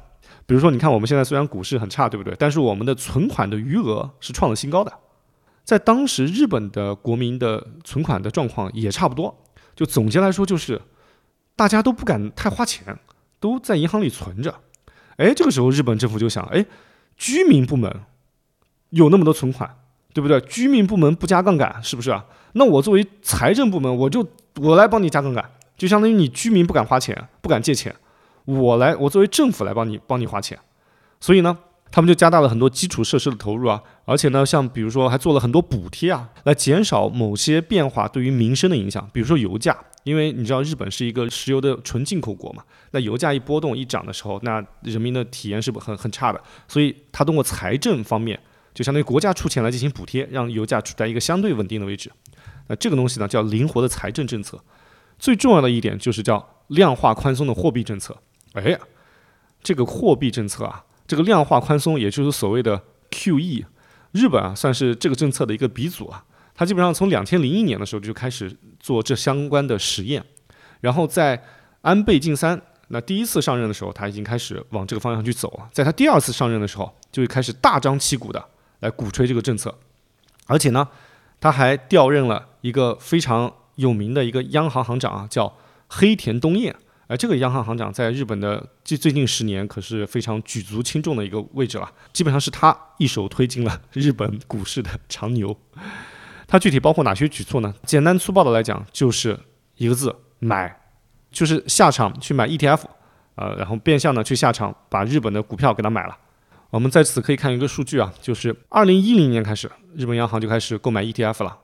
[0.46, 2.34] 比如说，你看我们现在虽然股市很差，对不对？
[2.38, 4.92] 但是我们的存款的余额是创了新高的。
[5.68, 9.44] 在当时，日本的国民的存款的状况也差不多。
[9.76, 10.80] 就总结来说，就是
[11.54, 12.98] 大家都不敢太花钱，
[13.38, 14.60] 都在银行里存着。
[15.18, 16.64] 哎，这个时候日本政府就想，哎，
[17.18, 18.00] 居民部门
[18.88, 19.76] 有那么多存款，
[20.14, 20.40] 对不对？
[20.40, 22.18] 居民部门不加杠杆，是不是？
[22.52, 27.94] 那我作为财政部门，我就我来帮你加杠杆，就相当于你居民不敢花钱，不敢借钱。
[28.46, 30.58] 我来，我作为政府来帮你帮你花钱，
[31.20, 31.58] 所以呢，
[31.90, 48.38] 他们就加大了很多基础设施的投入啊，而且呢，像比如说还做了很多补贴啊，来减少某些变化对于民生的影响，比如说油价，因为你知道日本是一个石油的纯进口国嘛，那油价一波动一涨的时候，那人民的体验是很很差的，所以他通过财政方面，
[48.74, 52.12] 就相当于国家出钱来进行补贴，让油价处在一个相对稳定的位置，
[52.68, 54.62] 那这个东西呢叫灵活的财政政策，
[55.18, 58.16] 最重要的一点就是叫量化宽松的货币政策。
[58.52, 58.78] 哎，
[59.62, 63.64] 这个货币政策啊，这个量化宽松，也就是所谓的 QE，
[64.12, 66.22] 日本啊算是这个政策的一个鼻祖啊。
[66.54, 70.22] 它基本上从两千零一年的时候就开始做这相关的实验，
[70.80, 71.42] 然后在
[71.82, 75.68] 安倍晋三那第一次上任的时候，他已经开始往这个方向去走了。
[75.72, 78.44] 在他第二次上任的时候，就会开始大张旗鼓的
[78.80, 79.74] 来鼓吹这个政策，
[80.46, 80.86] 而且呢，
[81.40, 85.56] 他还调任了一个非常有名的一个央行行长啊，叫
[85.88, 86.74] 黑田东彦。
[87.08, 95.56] 而这个央行行长在日本的最最近十年可是非常举足轻重的一个位置了，基本上是他一手推进了 日本股市的长牛。
[96.46, 97.74] 它具体包括哪些举措呢？
[97.84, 99.38] 简单粗暴的来讲，就是
[99.76, 100.74] 一个字买，
[101.30, 102.82] 就是下场去买 ETF，
[103.36, 106.16] 呃，然后变相的去下场把日本的股票给它买了。
[106.70, 111.58] 我们在此可以看一个数据啊，就是二零一零年开始，日本央行就开始购买 ETF 了，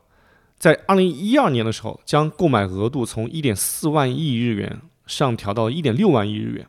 [0.59, 4.81] 在二零一二年的时候，将购买额度从一点四万亿日元。
[5.07, 6.67] 上调到一点六万亿日元，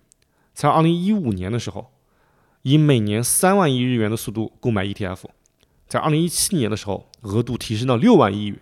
[0.54, 1.92] 在二零一五年的时候，
[2.64, 5.24] 以每年三万亿日元的速度购买 ETF，
[5.88, 8.62] 在二零一七年的时候，额度提升到六万亿日元，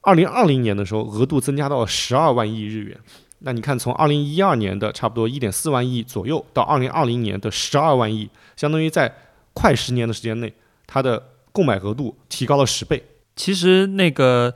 [0.00, 2.98] 二零二零年的时候，额度增加到了十二万亿日元。
[3.40, 9.14] 那你看，从二零一二年的差不多一点四万亿左右，到二零二零年的十二万亿，相当于在
[9.52, 10.52] 快十年的时间内，
[10.86, 13.04] 它的购买额度提高了十倍。
[13.36, 14.54] 其实那个。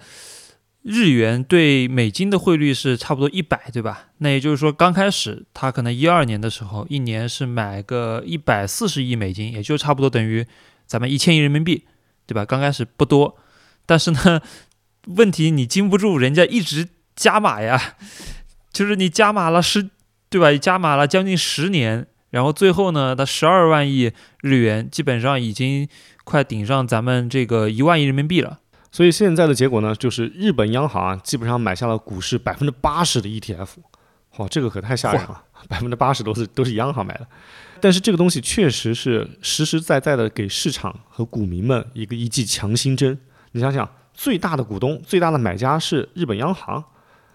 [0.82, 4.08] 日元对美金的汇率是差不多一百，对吧？
[4.18, 10.44] 那也就是说，刚开始他可能一二年的时候，一年是买个一百四十亿美金，也就差不多等于
[10.86, 11.84] 咱们一千亿人民币，
[12.26, 12.44] 对吧？
[12.44, 13.38] 刚开始不多，
[13.86, 14.40] 但是呢，
[15.06, 17.94] 问题你经不住人家一直加码呀，
[18.72, 19.88] 就是你加码了十，
[20.28, 20.52] 对吧？
[20.56, 25.88] 加码了将近十年，然后最后呢，他十二万亿日元基本上已经
[26.24, 28.58] 快顶上咱们这个一万亿人民币了。
[28.92, 33.68] 所以现在的结果呢，就是日本央行啊，基本上买下了股市百分之八十的 ETF，
[34.36, 37.26] 哇，这个可太吓人了，百分之八十都是都是央行买的。
[37.80, 43.18] 但是这个东西确实是实实在在的给市场和股民们一个一剂强心针。
[43.52, 46.84] 你想想，最大的股东、最大的买家是日本央行，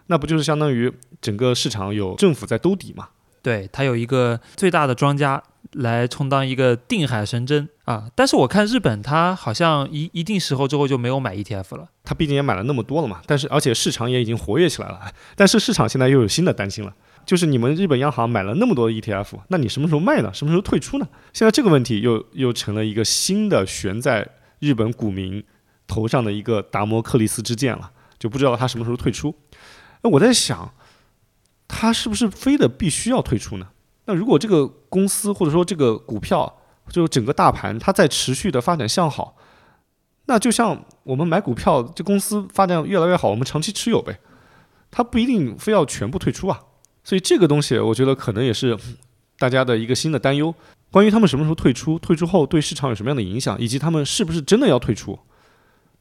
[0.05, 3.09] 那不就是相当于整个市场有政府在兜底嘛？
[3.41, 5.43] 对，它有一个最大的庄家。
[5.73, 8.11] 来充当一个定海神针啊！
[8.15, 11.87] 但是我看日本，它好像一一定时候之后就没有买 ETF 了。
[12.03, 14.99] 它毕竟也买了那么多了嘛，但是而且市场也已经活跃起来了。
[15.37, 16.93] 但是市场现在又有新的担心了，
[17.25, 20.33] 就是你们日本央行买了那么多 ETF，那你什么时候卖呢？
[20.33, 21.07] 什么时候退出呢？
[21.31, 24.27] 现在这个问题又又成了一个新的悬在
[24.59, 25.41] 日本股民
[25.87, 29.33] 头上的一个达摩克里斯之剑了，就不知道他什么时候退出。
[30.01, 30.73] 那我在想，
[31.69, 33.69] 他是不是非得必须要退出呢？
[34.03, 36.53] 那如果这个公司或者说这个股票，
[36.89, 39.35] 就整个大盘它在持续的发展向好，
[40.25, 44.19] 那就像我们买股票，这公司发展越来越好，我们长期持有呗，
[44.89, 46.59] 它不一定非要全部退出啊。
[47.03, 48.77] 所以这个东西，我觉得可能也是
[49.37, 50.53] 大家的一个新的担忧。
[50.91, 55.19] 关于他们什么时候退出，退出后对市场有什么样的影响，以及他们是不是真的要退出，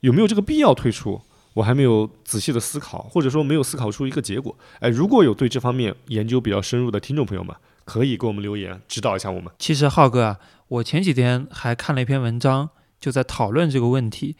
[0.00, 1.20] 有没有这个必要退出，
[1.54, 4.56] 我还没有仔细的思考，或者说没有思考出一个结果。
[4.80, 7.54] 哎，如果有对这方面研究比较深入的听众朋友们。
[7.86, 9.50] 可以给我们留言指导一下我们。
[9.58, 12.68] 其实浩哥啊，我前几天还看了一篇文章，
[13.00, 14.36] 就在讨论这个问题。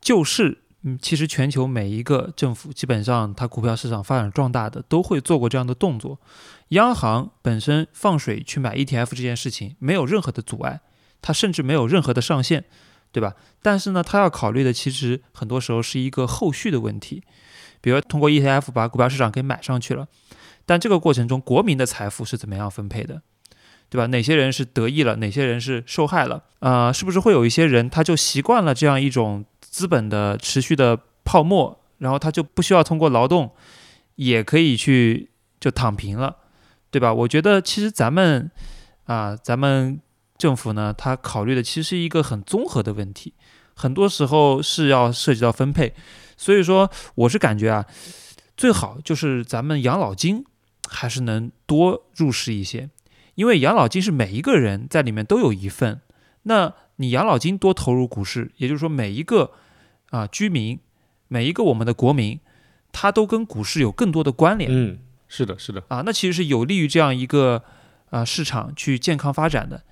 [0.00, 6.18] 就是，嗯，其实全球每一个政府，基本上它股票市场发展壮大的，都会做过这样的动作。
[6.70, 10.80] 央行本身放水去买 ETF 这件事情，没有任何的阻碍，
[11.22, 12.64] 它甚至没有任何的上限，
[13.12, 13.36] 对吧？
[13.62, 17.22] 但是呢，它要考虑的其实很多时候是一个后续的问题，
[17.80, 20.08] 比如通过 ETF 把股票市场给买上去了。
[20.66, 23.22] 但这个过程中，国民的财富是怎么样分配的，
[23.88, 24.06] 对吧？
[24.06, 26.44] 哪些人是得益了，哪些人是受害了？
[26.60, 33.50] 呃，是不是会有一些人他就习惯了这样一种资本的持续的泡沫，然后他就不需要通过劳动
[34.16, 36.36] 也可以去就躺平了，
[36.90, 37.12] 对吧？
[37.12, 38.50] 我觉得其实咱们
[39.04, 40.00] 啊，咱们
[40.38, 43.34] 政府呢，他考虑的其实是一个很综合的问题，
[43.74, 45.94] 很多时候是要涉及到分配，
[46.36, 47.86] 所以说我是感觉啊，
[48.56, 50.44] 最好就是咱们养老金
[50.92, 52.90] 还是能多入市一些。
[53.34, 56.02] 因为养老金是每一个人在里面都有一份，
[56.42, 59.52] 那你养老金多投入股市，也就是说每一个
[60.10, 60.78] 啊居民，
[61.28, 62.38] 每一个我们的国民，
[62.92, 64.70] 他都跟股市有更多的关联。
[64.70, 65.82] 嗯，是的，是的。
[65.88, 67.64] 啊，那其实是有利于这样一个
[68.10, 69.82] 啊市场去健康发展的，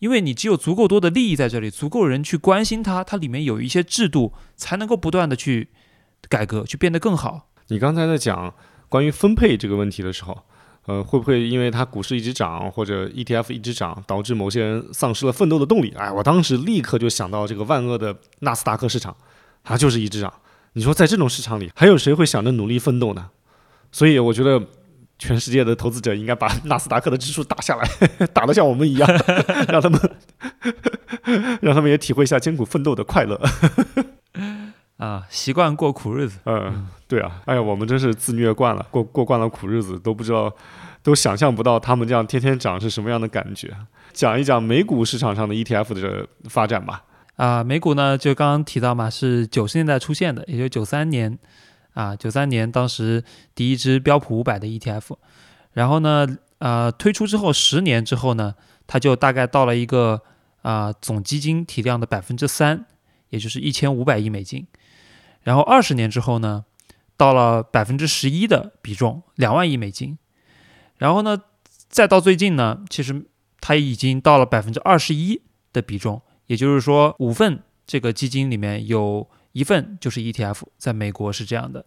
[0.00, 5.68] 因为你只有足够多的利益在这里，足够人去关心它，它里面有一些制度，才能够不断的去
[6.28, 7.48] 改革，去变得更好。
[7.68, 8.54] 你刚才在讲
[8.90, 10.44] 关于分配这个问题的时候。
[10.90, 15.94] 呃，会不会因为它股市一直涨，或者 ETF 一直涨，导致某些人丧失了奋斗的动力？
[15.96, 19.16] 哎，我当时立刻就想到这个万恶的纳斯达克市场，
[19.62, 20.32] 它就是一直涨。
[20.72, 23.30] 你说在这种市场里，还有谁会想着努力奋斗呢？
[23.92, 24.60] 所以我觉得，
[25.18, 29.08] 全世界的投资者应该把纳斯达克的指数打下来，打得像我们一样，
[29.70, 30.00] 让他们，
[31.62, 33.40] 让他们也体会一下艰苦奋斗的快乐。
[35.00, 36.38] 啊，习惯过苦日子。
[36.44, 40.54] 嗯，对啊，哎呀，我们真是自虐惯了，过过惯了苦日子，都不知道，
[41.02, 43.74] 都想象不到他们这样天天涨是什么样的感觉。
[44.12, 47.04] 讲一讲美股市场上的 ETF 的发展吧。
[47.36, 51.38] 啊，美股呢，就刚刚提到嘛，是九十年代出现的，也就九三年，
[51.94, 55.16] 啊，九三年当时第一支标普五百的 ETF，
[55.72, 56.26] 然后呢，
[56.58, 58.54] 呃，推出之后十年之后呢，
[58.86, 60.20] 它就大概到了一个
[60.60, 62.84] 啊总基金体量的百分之三，
[63.30, 64.66] 也就是一千五百亿美金。
[65.42, 66.64] 然后二十年之后呢，
[67.16, 70.18] 到了百分之十一的比重，两万亿美金。
[70.98, 71.40] 然后呢，
[71.88, 73.26] 再到最近呢，其实
[73.60, 75.40] 它已经到了百分之二十一
[75.72, 81.84] 的比重，也就是说五份这个基金里面有一份就是 ETF，在美国是这样的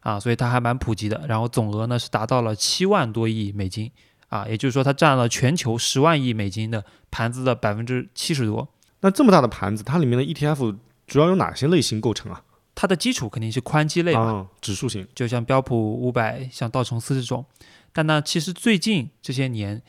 [0.00, 1.24] 啊，所以它还蛮普及的。
[1.26, 3.90] 然后总额呢是达到了七万多亿美金
[4.28, 8.68] 啊，也就是说它占了全球十万亿美金的盘子的百分之七十多。
[9.00, 12.42] 那这么大的盘子，它里面的 ETF 主要有哪些类型构成啊？
[12.80, 17.44] 它的基础肯定是宽基类嘛，指数型，就像标普五百、像道琼斯这种。
[17.92, 19.82] 但呢，其实最近这些年，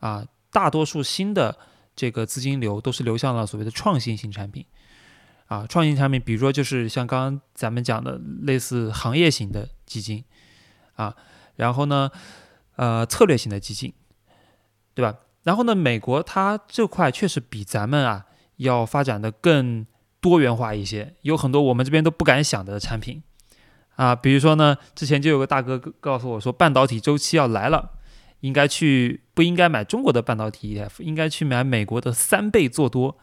[0.00, 1.58] 啊，大多数新的
[1.94, 4.64] 这个资金流都是流向了所谓的创新型产品。
[5.48, 10.24] 啊，创新产品，比如说就是像刚刚咱们讲的类似行业型的基金，
[10.94, 11.14] 啊，
[11.56, 12.10] 然后呢，
[12.76, 13.92] 呃，策略型的基金，
[14.94, 15.18] 对吧？
[15.42, 18.24] 然后呢，美国它这块确实比咱们啊
[18.56, 19.86] 要发展的更。
[20.20, 23.22] 多元化一些，有很多我们这边都不敢想的产品。
[23.96, 27.90] 啊，比如说呢，之前就有个大哥告诉我说，半导体周期要来了，
[28.40, 33.18] 应该去不应该买中国的半导体 ETF，应该去买美国的三倍做多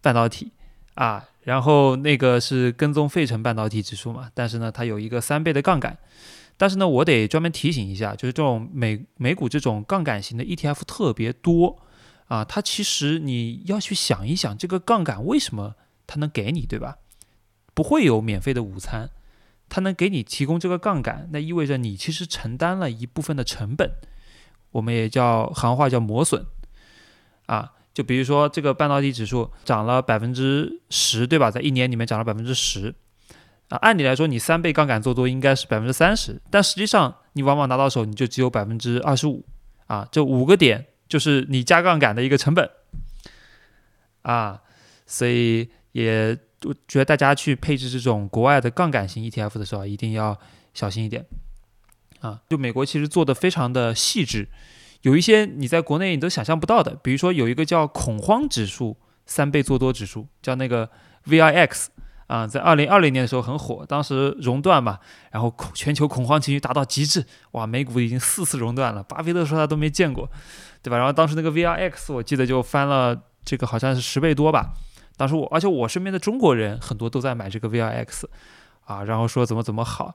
[0.00, 0.52] 半导体。
[0.94, 5.96] 啊，然后那个是跟踪费城半导体指数嘛，但是呢，它有一个三倍的杠杆，
[6.56, 11.78] 但是呢，我得专门提醒一下，就是这种美美股这种杠杆型的 ETF 特别多。
[12.28, 15.74] 啊，它其实你要去想一想，这个杠杆为什么？
[16.08, 16.96] 它能给你，对吧？
[17.74, 19.10] 不会有免费的午餐，
[19.68, 23.92] 它能给你提供这个杠杆，那意味着你其实承担了一部分的成本，
[24.72, 26.44] 我们也叫行话叫磨损
[27.46, 27.74] 啊。
[27.94, 31.52] 就比如说这个半导体指数涨了百分之十，对吧？
[31.52, 32.94] 在一年里面涨了百分之十
[33.68, 33.76] 啊。
[33.78, 39.44] 按理来说，你三倍杠杆做多应该是百分之三十，但实际上你往往拿到手你就只有百分之二十五
[39.86, 40.08] 啊。
[40.10, 42.68] 这五个点就是你加杠杆的一个成本
[44.22, 44.62] 啊，
[45.06, 45.70] 所以。
[45.98, 50.38] 也我觉得大家去配置这种国外的杠杆型 ETF 的时候，一定要
[50.74, 51.24] 小心一点
[52.20, 52.40] 啊！
[52.48, 54.48] 就美国其实做的非常的细致，
[55.02, 60.90] 有一些你在国内你都想象不到的，比如说有一个叫恐慌指数三倍做多指数，叫那个
[61.26, 61.86] VIX
[62.26, 64.98] 啊，在二零二零年的时候很火，当时熔断嘛，
[65.30, 70.28] 然后全球恐慌情绪达到极致，哇，美股已经四次熔断了，巴菲特说他都没见过，
[70.82, 70.96] 对吧？
[70.96, 74.74] 然后当时那个 VIX 我记得就翻了这个好像是十倍多吧。
[75.18, 78.24] 当时我，而且我身边的中国人很多都在买这个 VIX，
[78.84, 80.14] 啊，然后说怎么怎么好，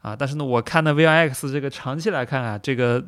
[0.00, 3.04] 啊，但是呢，我看的 VIX 这个长期来看啊，这个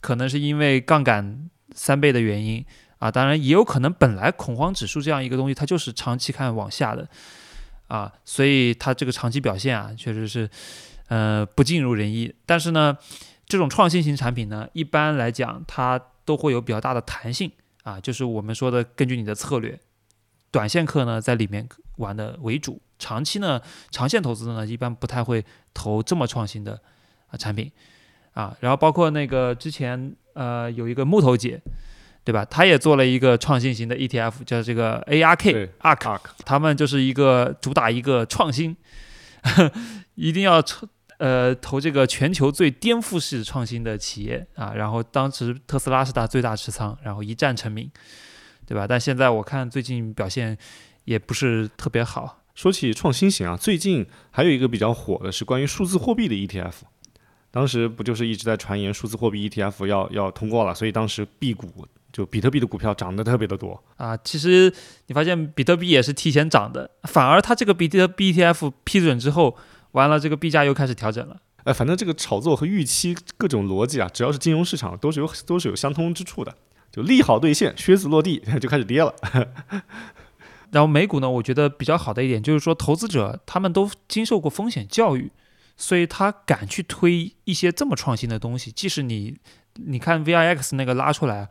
[0.00, 2.64] 可能是因为杠杆三倍的原因
[2.98, 7.06] 啊，当然也有可能本来恐慌指数这样一个东西它就是长期看往下的，
[7.88, 10.48] 啊，所以它这个长期表现啊确实是
[11.08, 12.34] 呃不尽如人意。
[12.46, 12.96] 但是呢，
[13.46, 19.78] 这种创新型产品呢，一般来讲它都会有比较大的弹性啊，就是我们说的根据你的策略。
[20.50, 26.80] 短线客呢，在里面玩的为主，长期呢，长线投资呢，一般不太会投这么创新的
[27.28, 27.70] 啊产品
[28.32, 28.56] 啊。
[28.60, 31.60] 然后包括那个之前呃有一个木头姐，
[32.24, 32.44] 对对吧？
[32.44, 38.76] 他也做了一个创新型的 ETF，叫这个 ARK ARK，ARK 他们就是一个主打一个创新，
[40.14, 44.74] 一定要投呃投这个全球最颠覆式创新的企业啊。
[44.74, 47.90] 然后当时特斯拉是他最大持仓，然后一战成名，
[48.68, 48.86] 对吧？
[48.86, 50.54] 但现在我看最近表现
[51.06, 52.42] 也不是特别好。
[52.54, 56.74] 说起创新型啊，最近还有一个比较火的是关于数字货币的 ETF。
[57.50, 63.82] 当时不就是一直在传言数字货币 ETF 要要通过了，所以当时 B 股就比特币的股票涨得特别的多。
[63.96, 64.70] 啊，其实
[65.06, 69.56] 你发现比特币也是提前涨的，反而它这个比特币 ETF 批准之后，
[69.92, 71.38] 完了这个币价又开始调整了。
[71.64, 76.54] 哎，反正这个炒作和预期各种逻辑啊，只要是金融市场都是有都是有相通之处的。
[76.98, 79.14] 就利好兑现，靴子落地 就开始跌了。
[80.72, 85.30] 然后美股呢，我觉得比较好的一点就是说，投资者他们都经受过风险教育，
[85.76, 88.72] 所以他敢去推一些这么创新的东西。
[88.72, 89.38] 即使你
[89.74, 91.48] 你看 VIX 那个拉出来，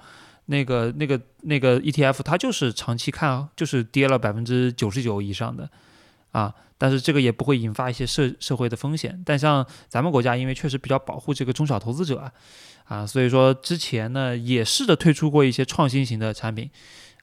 [0.47, 5.69] 那个那个那个 ETF，它就是长期看啊就是跌了百分之九十九以上的
[6.39, 9.21] 啊，但是这个也不会引发一些社社会的风险。
[9.25, 12.31] 但像咱们国家，因为确实比较保护这个中小投资者啊，
[12.85, 16.69] 啊，所以说之前呢也试着推出过一些创新型的产品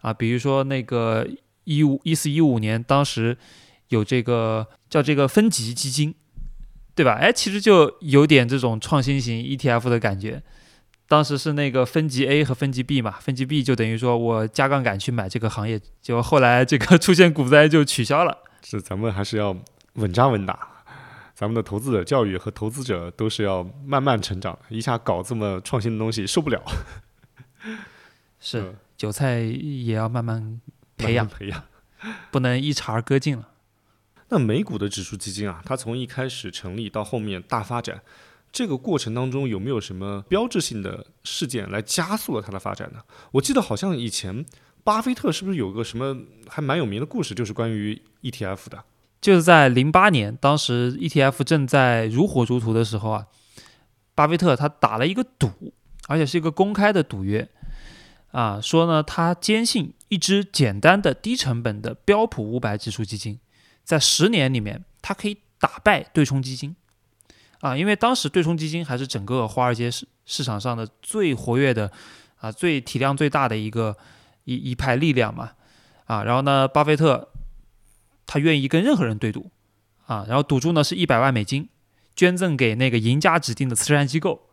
[0.00, 1.26] 啊，比如说那个。
[1.66, 3.34] 一五一四一五年，当时
[3.88, 6.14] 有这个叫这个分级基金，
[6.94, 7.14] 对吧？
[7.14, 10.42] 哎，其实就有点这种创新型 ETF 的感觉。
[11.08, 18.36] 当时是那个分级 A 和分级 B 嘛，分级 B 就等于说我加杠杆去买这个行业，结果后来这个 出现股灾就取消了。
[18.64, 19.56] 是咱们还是要
[19.94, 20.68] 稳扎稳打，
[21.34, 26.62] 咱们的投资者教育和投资者都是要慢慢成长，一下搞这么创新的东西受不了。
[28.40, 30.60] 是嗯韭菜也要慢慢
[30.96, 31.62] 培养，培养。
[32.30, 33.48] 不能一茬儿割尽了。
[34.28, 38.02] 那美股的指数基金啊，它从一开始成立到后面大发展，
[38.52, 43.00] 这个过程当中有没有什么标志性的事件来加速了它的发展呢？
[43.32, 44.44] 我记得好像以前
[44.84, 46.16] 巴菲特是不是有个什么
[46.46, 48.84] 还蛮有名的故事，就是关于 ETF 的。
[49.20, 53.26] 就是在零八年，当时 ETF 正在如火如荼的时候啊，
[54.14, 55.50] 巴菲特他打了一个赌，
[56.06, 57.48] 而且是一个公开的赌约
[58.32, 63.40] 啊，说呢他坚信一只简单的低成本的标普五百指数基金，
[63.82, 66.76] 在十年里面它可以打败对冲基金
[67.60, 71.90] 啊，因为当时对冲基金还是整个华尔街市市场上的最活跃的
[72.40, 73.96] 啊、最体量最大的一个
[74.44, 75.52] 一一派力量嘛
[76.06, 77.30] 啊，然后呢，巴菲特。
[78.26, 79.50] 他愿意跟任何人对赌
[80.06, 81.68] 啊，然后赌注呢是一百万美金，
[82.16, 84.48] 捐赠给那个赢家指定的慈善机构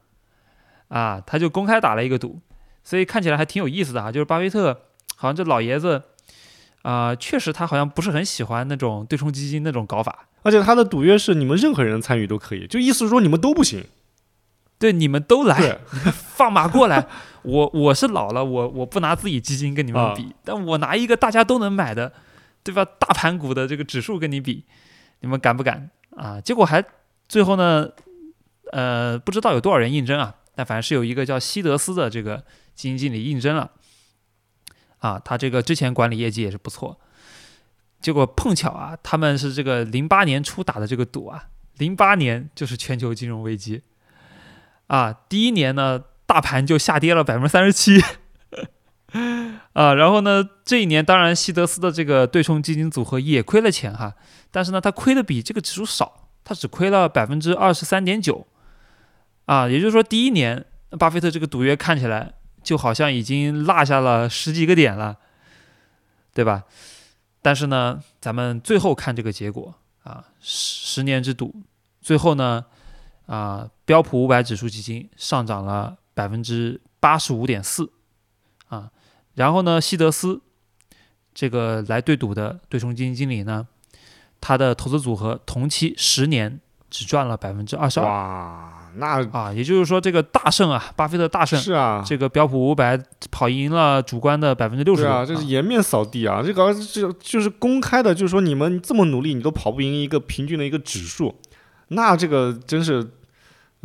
[0.89, 2.41] 啊，他就公开打了一个赌，
[2.83, 4.11] 所以看起来还挺有意思的啊。
[4.11, 6.03] 就是巴菲特好像这老爷子
[6.81, 10.27] 啊、确实他好像不是很喜欢那种对冲基金那种搞法。
[10.41, 13.85] 而且他的赌约是你们任何人参与都可以，就意思是说你们都不行。
[14.77, 15.79] 对，你们都来，对，
[16.41, 17.05] 放马过来。
[17.43, 22.11] 我我是老了，我我不拿自己基金跟你们比，但我拿一个大家都能买的，
[22.63, 22.83] 对吧？
[22.83, 24.65] 大盘股的这个指数跟你比，
[25.19, 26.41] 你们敢不敢啊？
[26.41, 26.83] 结果还
[27.27, 27.87] 最后呢，
[28.71, 33.71] 呃，不知道有多少人应征啊，但反正是有一个叫西德斯的这个基金经理应征了，
[34.97, 36.99] 啊，他这个之前管理业绩也是不错。
[37.99, 43.83] 结果碰巧啊，他们是这个零八年初打的这个赌啊，零八年就是全球金融危机。
[44.87, 48.01] 啊，第一年呢，大盘就下跌了百分之三十七，
[49.73, 54.15] 啊，然后呢，这一年当然西德斯的这个对冲基金组合也亏了钱哈，
[54.49, 58.47] 但是呢，它亏的比这个指数少，它只亏了百分之二十三点九，
[59.43, 60.63] 啊，也就是说第一年
[60.97, 62.31] 巴菲特这个赌约看起来
[62.63, 65.17] 就好像已经落下了十几个点了，
[66.33, 66.63] 对吧？
[67.41, 69.75] 但是呢，咱们最后看这个结果
[70.05, 71.53] 啊，十十年之赌，
[71.99, 72.63] 最后呢。
[73.27, 77.91] 啊，标普五百指数基金上涨了百分之八十五点四，
[78.67, 78.89] 啊，
[79.35, 80.41] 然后呢，西德斯
[81.33, 83.67] 这个来对赌的对冲基金经理呢，
[84.39, 86.59] 他的投资组合同期十年
[86.89, 93.01] 只赚了百分之二十二，哇，那啊，也就是说这个大胜啊，巴菲特大胜，是啊，这个标普五百
[93.31, 96.43] 跑赢了主观的百分之六十，对啊，这是颜面扫地啊！
[96.45, 101.33] 这个这就是公开的，就是说你们这么努力，你都跑不赢一个平均的一个指数，
[101.87, 103.09] 那这个真是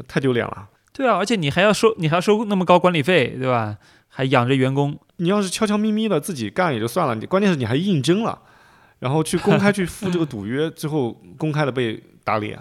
[0.09, 0.69] 太丢脸了。
[0.97, 3.77] 对啊，而且你还要收，你还要收那么高管理费，对吧？
[4.09, 8.39] 还养着员工，你要是悄悄咪咪的自己干也就算了，你关键是你还应征了，
[9.01, 12.59] 然后去公开去付这个 赌约，最后公开的被打脸，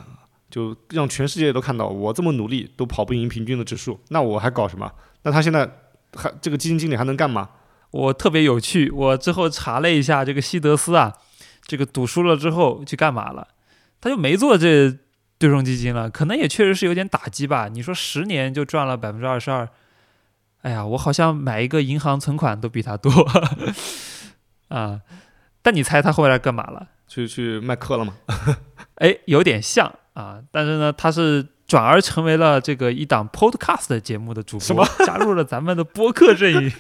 [0.50, 4.92] 就让全世界都看到我这么努力都跑不赢平均的指数，那我还搞什么？
[5.24, 5.66] 那他现在
[6.14, 7.50] 还这个基金经理还能干嘛？
[7.92, 11.14] 我特别有趣，我之后查了一下这个西德斯啊，
[11.66, 13.48] 这个赌输了之后去干嘛了？
[14.02, 14.94] 他就没做这
[15.38, 17.68] 对冲基金了，可能也确实是有点打击吧。
[17.68, 19.68] 你说十年就赚了百分之二十二，
[20.62, 23.12] 哎呀，我好像买一个银行存款都比他多
[24.70, 25.02] 啊。
[25.62, 26.88] 但你猜他后来干嘛了？
[27.08, 28.14] 去去卖课了吗？
[28.96, 36.72] 哎，有点像啊，但是呢，他是转而成为了这个一档 podcast 节目的主播，加入了咱们的播客阵营。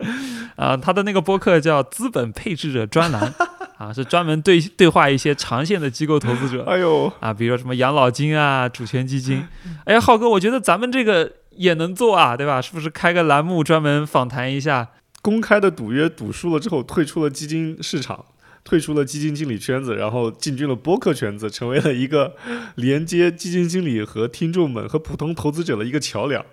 [0.56, 3.32] 啊，他的那个播客叫《资本配置者专栏》，
[3.78, 6.64] 啊，是专门对对话一些长线的机构投资者。
[6.64, 9.46] 哎呦，啊，比如说什么养老金啊、主权基金。
[9.84, 12.60] 哎呀，浩哥，我觉得咱们这个也能做啊，对吧？
[12.60, 14.88] 是不是开个栏目专门访谈一下？
[15.22, 18.24] 公开的赌约赌输了之后，退出了基金市场。
[18.64, 22.34] 退出了基金经理圈子，然后进军了播客圈子，成为了一个
[22.74, 26.44] 连接基金经理和听众们和普通投资者的一个桥梁。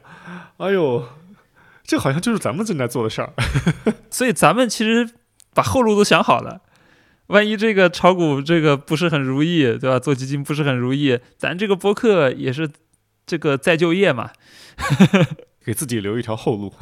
[0.58, 1.04] 哎呦，
[1.84, 3.34] 这好像就是咱们正在做的事儿。
[4.12, 5.10] 所以咱们其实
[5.56, 6.62] 把后路都想好了，
[7.28, 10.00] 万一这个炒股这个不是很如意，对吧？
[10.00, 12.70] 做基金不是很如意，咱这个播客也是
[13.26, 14.32] 这个再就业嘛，
[15.64, 16.74] 给自己留一条后路。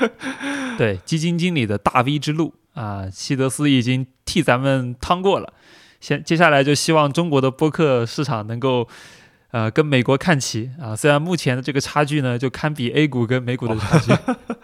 [0.76, 2.54] 对，基金经理的大 V 之路。
[2.74, 5.52] 啊，希德斯已经替咱们趟过了，
[6.00, 8.88] 先接下来就希望中国的播客市场能够，
[9.52, 10.96] 呃，跟美国看齐啊。
[10.96, 14.12] 虽然目前的这个差距呢，就堪比 A 股跟美股的差距。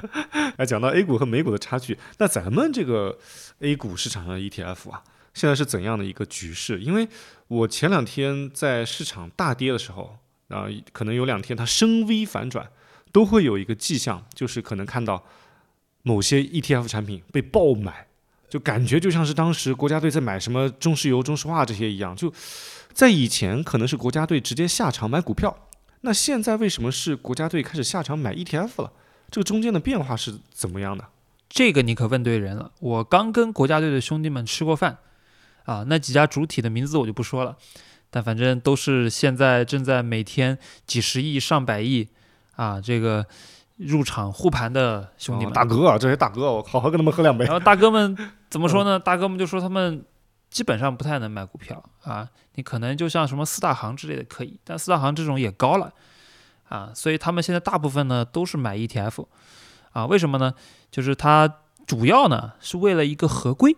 [0.58, 3.16] 哎，讲到 A 股和美股的差距，那咱们这个
[3.60, 6.80] A 股市场上的 ETF 啊，现在是怎样的一个局势？
[6.80, 7.08] 因为
[7.46, 10.16] 我前两天在市场大跌的时候，
[10.48, 12.68] 啊，可能有两天它升 V 反转，
[13.12, 15.24] 都会有一个迹象，就是可能看到。
[16.02, 18.06] 某些 ETF 产品被爆买，
[18.48, 22.16] 就感觉就像是当时国家队在买什么中石油、中石化这些一样。
[22.16, 22.32] 就
[22.98, 25.56] 在以前，可能是国家队直接下场买股票，
[26.00, 28.92] 那现在为什么是国家队开始下场买 ETF 了？
[29.30, 31.04] 这个中间的变化是怎么样的？
[31.48, 32.72] 这个你可问对人了。
[32.80, 34.98] 我刚跟国家队的兄弟们吃过饭，
[35.64, 37.56] 啊，那几家主体的名字我就不说了，
[38.10, 42.08] 但反正都是现在正在每天几十亿、上百亿
[42.56, 43.24] 啊，这个。
[43.76, 47.44] 入场护盘的兄弟们，大哥啊，这些大哥，我好好跟他们喝两杯。
[47.44, 48.18] 然后大哥们
[48.50, 48.98] 怎么说呢？
[48.98, 50.04] 大哥们就说他们
[50.50, 52.28] 基本上不太能买股票啊，
[52.58, 55.94] 你可能就像什么四大行之类的可以，但四大行这种也高了
[56.68, 59.26] 啊，所以他们现在大部分呢都是买 ETF
[59.92, 60.52] 啊，为什么呢？
[60.90, 61.48] 就是它
[61.86, 63.76] 主要呢是为了一个合规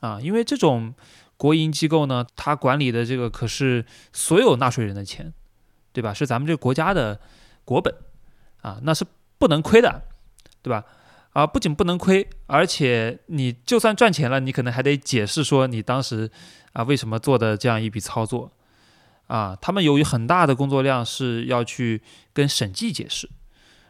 [0.00, 0.94] 啊，因为这种
[1.36, 5.34] 国营机构呢，它管理的这个可是所有纳税人的钱，
[5.92, 6.14] 对吧？
[6.14, 7.20] 是咱们这个国家的
[7.64, 7.92] 国本
[8.62, 9.04] 啊，那是。
[9.40, 10.02] 不能亏的，
[10.60, 10.84] 对吧？
[11.32, 16.30] 啊，不仅不能亏，而且你就算赚钱了，你可能还得解释说你当时
[16.72, 18.50] 啊为什么做的这样一笔操作
[19.28, 19.56] 啊。
[19.60, 22.02] 他们由于很大的工作量是要去
[22.32, 23.30] 跟审计解释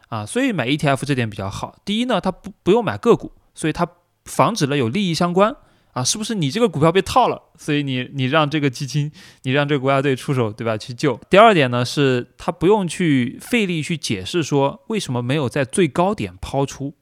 [0.09, 1.75] 啊，所以买 ETF 这点比较好。
[1.83, 3.87] 第一呢，它不不用买个股，所以它
[4.25, 5.55] 防止了有利益相关。
[5.93, 9.11] 啊，是不是你这个股票被套了，所以你你让这个基金，
[9.41, 10.77] 你让这个国家队出手，对吧？
[10.77, 11.19] 去救。
[11.29, 16.93] 第二点呢，是他不用去费力去解释说为什么没有在最高点抛出。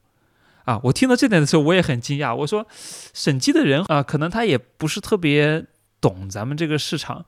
[0.65, 2.35] 啊，我听到这点的时候，我也很惊讶。
[2.35, 2.65] 我说，
[3.13, 5.65] 审计的人啊，可能他也不是特别
[5.99, 7.25] 懂咱们这个市场，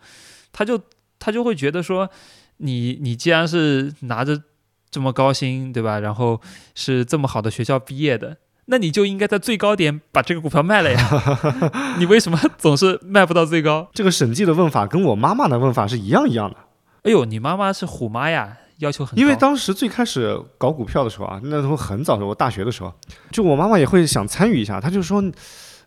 [0.51, 0.79] 他就
[1.19, 2.09] 他就会觉得说，
[2.57, 4.41] 你你既然是拿着
[4.89, 5.99] 这么高薪，对吧？
[5.99, 6.39] 然后
[6.75, 8.37] 是这么好的学校毕业的。
[8.65, 11.09] 那你就应该在最高点把这个股票卖了呀！
[11.97, 13.89] 你为什么总是卖不到最高？
[13.91, 16.55] 这个审计的问法跟我妈妈的问法是一样一样的。
[17.03, 19.17] 哎呦，你妈妈是虎妈呀，要求很。
[19.17, 22.93] 因为当时最开始搞股票的时候啊，那时候很早的时候，我大学的时候，
[23.31, 25.23] 就我妈妈也会想参与一下，她就说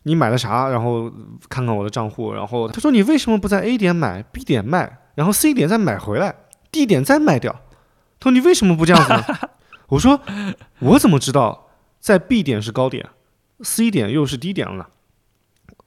[0.05, 1.11] 你买了啥，然后
[1.49, 6.34] 看看我的账户，然后她说你为什么不在 A 点买，B 点卖，然后 C 点再买回来
[6.72, 7.53] ，D 点再卖掉？
[8.20, 9.24] 她说你为什么不这样子呢？
[9.88, 10.20] 我说
[10.80, 11.68] 我怎么知道？
[12.01, 13.09] 在 B 点是高点
[13.62, 14.86] ，C 点又是低点了呢。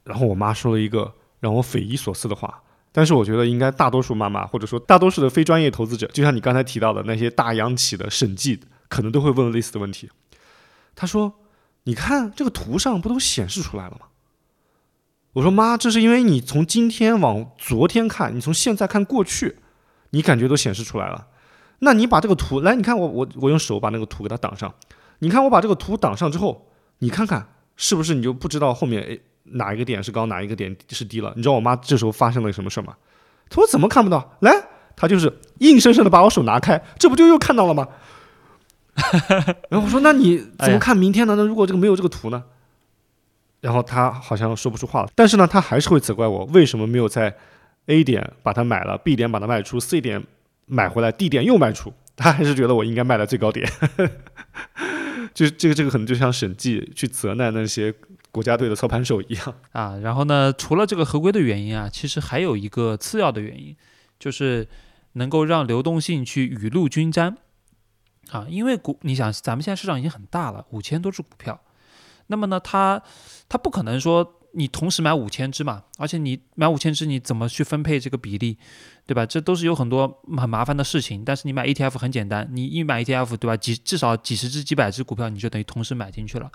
[0.03, 2.61] 然后我妈说了一个让我匪夷所思的话，
[2.91, 10.09] 但是我觉得应该大多数妈妈或者说大多数的非专业投资者，就像你刚才提到的那些大央企的审计，可能都会问类似的问题。
[10.95, 11.35] 她说
[11.83, 14.07] ：“你看这个图上不都显示出来了吗？”
[15.33, 19.57] 我说：“妈，这是因为你从今天往昨天看，你从现在看过去，
[20.09, 21.27] 你感觉都显示出来了。
[21.79, 24.73] 那你把这个图来，你看我我我用手把那个图给它挡上。”
[25.19, 26.69] 你看我把这个图挡上之后，
[26.99, 29.19] 你看看是不是你就不知道后面诶
[29.51, 31.33] 哪一个点是高，哪一个点是低了？
[31.35, 32.95] 你知道我妈这时候发生了什么事吗？
[33.49, 34.37] 她说怎么看不到？
[34.41, 34.51] 来，
[34.95, 37.87] 她就是硬生生的把我手拿开，这不就又看到了吗？
[39.69, 41.35] 然后我说那你怎么看明天呢？
[41.35, 42.43] 那如果这个没有这个图呢？
[43.61, 47.35] 然后她好像说不出话了，但是呢，她还是会责怪我为什么没有在
[47.87, 50.23] A 点把它买了，B 点把它卖出，C 点
[50.65, 53.69] 买回来，D 点又卖出，她还是觉得我应该卖在最高点。
[55.33, 57.93] 就这个这个可能就像审计去责难那些
[58.37, 59.97] 国家队的操盘手一样啊。
[59.97, 63.75] 然后呢，除了这个合规的原因啊，其实还有一个次要的原因，
[64.19, 64.67] 就是
[65.13, 67.35] 能够让流动性去雨露均沾
[68.29, 71.59] 啊，因为股你想，咱们现在市场已经很大了，五千多只股票，
[72.27, 73.01] 那么呢，它
[73.49, 78.57] 它不可能说你同时买五千只嘛，而且你买五千只，你怎么去分配这个比例，
[79.05, 79.25] 对吧？
[79.25, 81.23] 这都是有很多很麻烦的事情。
[81.23, 83.55] 但是你买 ETF 很简单，你一买 ETF，对吧？
[83.55, 86.51] 几至少几十只、几百只股票，你就等于同时买进去了，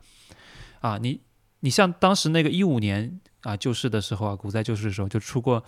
[0.80, 1.20] 啊，你
[1.64, 5.64] 你像当时那个一五年啊救市的时候啊，股灾救市的时候，就出过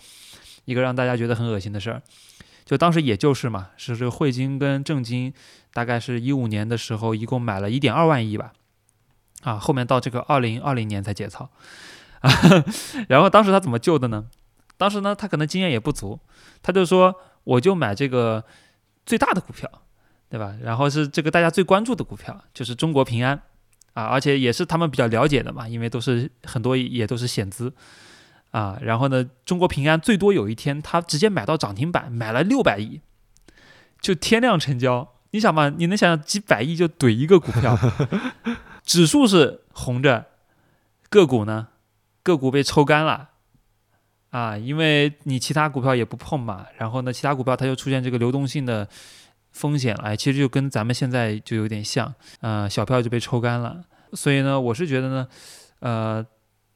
[0.65, 2.01] 一个让大家觉得很恶心的事儿。
[2.65, 5.33] 就当时也就是嘛，是这个汇金跟正金，
[5.71, 8.53] 大概是一五年的时候，一共买了一点二万亿吧，
[9.43, 11.49] 啊，后面到这个二零二零年才解操，
[12.21, 12.31] 啊，
[13.07, 14.25] 然后当时他怎么救的呢？
[14.77, 16.19] 当时呢，他可能经验也不足，
[16.61, 18.43] 他就说我就买这个
[19.05, 19.69] 最大的股票，
[20.27, 20.55] 对吧？
[20.61, 23.39] 然后是这个大家最关注的股票，就是中国平安，
[23.95, 27.73] 啊，而且也是他们比较了解的嘛，因为都是很多也都是险资。
[28.51, 33.01] 啊，然后呢，中国平安最多有一天，他直接买到涨停板，买了六百亿，
[33.99, 35.15] 就天量成交。
[35.31, 37.77] 你想嘛，你能想象几百亿就怼一个股票，
[38.85, 40.27] 指数是红着，
[41.09, 41.67] 个股呢，
[42.23, 43.31] 个股被抽干了
[44.29, 46.65] 啊，因为你其他股票也不碰嘛。
[46.77, 48.87] 然后呢，其他股票它就出现这个流动性的
[49.55, 53.83] 风险了，哎，其实就跟咱们现在就有点像，呃，小票就被抽干了。
[54.13, 55.27] 所以呢，我是觉得呢，
[55.79, 56.25] 呃。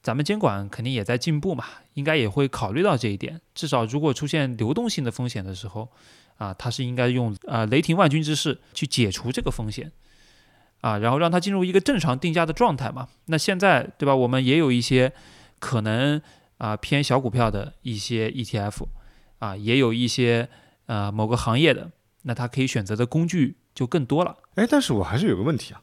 [0.01, 3.41] 咱们监管肯定也在进步嘛，应该也会考虑到这一点。
[3.53, 5.89] 至少如果出现流动性的风险的时候，
[6.37, 9.91] 啊，它是应该用啊雷霆万钧之势去解除这个风险，
[10.79, 13.09] 啊，然后让它进入一个正常定价的状态嘛。
[13.25, 14.15] 那现在对吧？
[14.15, 15.11] 我们也有一些
[15.59, 16.19] 可能
[16.57, 18.85] 啊偏小股票的一些 ETF，
[19.39, 20.47] 啊，也有一些
[20.85, 21.91] 呃某个行业的，
[22.23, 24.37] 那他可以选择的工具就更多了。
[24.55, 25.81] 哎，但是我还是有个问题啊。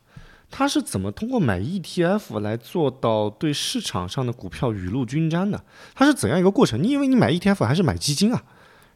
[0.48, 5.64] 他是怎么通过买 ETF 来做到对市场上的股票雨露均沾的？
[5.92, 6.80] 它是怎样一个过程？
[6.80, 8.44] 你以为你买 ETF 还是买基金啊？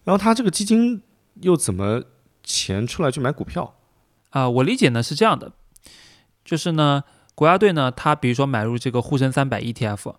[0.04, 1.02] 然后他这个基金
[1.40, 2.04] 又怎么
[2.44, 3.74] 钱出来去买股票？
[4.30, 5.52] 啊，我理解呢是这样的，
[6.44, 7.02] 就是呢
[7.34, 10.14] 国家队呢，他比如说买入这个沪深三百 ETF，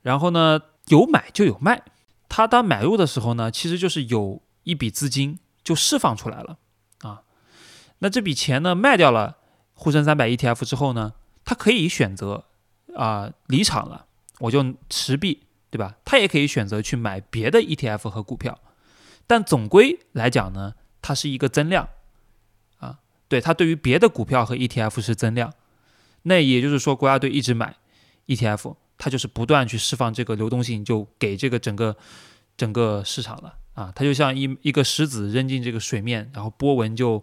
[0.00, 1.82] 然后呢有买就有卖，
[2.26, 6.58] 他当买入的时候呢，其实就是有一笔资金就释放出来了
[7.00, 7.24] 啊，
[7.98, 9.38] 那这笔钱呢卖掉了。
[9.74, 11.12] 沪深三百 ETF 之后呢，
[11.44, 12.44] 他可以选择
[12.94, 14.06] 啊离场了，
[14.38, 15.96] 我就持币，对吧？
[16.04, 18.58] 他也可以选择去买别的 ETF 和股票，
[19.26, 21.88] 但总归来讲呢，它是一个增量
[22.78, 25.52] 啊，对它对于别的股票和 ETF 是增量，
[26.22, 27.76] 那也就是说国家队一直买
[28.28, 31.96] ETF，它就是不断去释放这个流动性，就给这个整个
[32.56, 37.22] 整个市场了啊，它就像一一个石子扔进这个水面，然后波纹就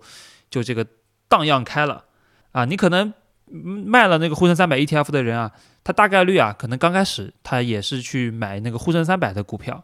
[0.52, 0.86] 就这个
[1.28, 2.06] 荡漾开了。
[2.52, 3.12] 啊，你可能
[3.48, 5.52] 卖了那个沪深三百 ETF 的人啊，
[5.84, 9.84] 他大概率啊，可能刚开始他也是去买那个沪深三百的股票，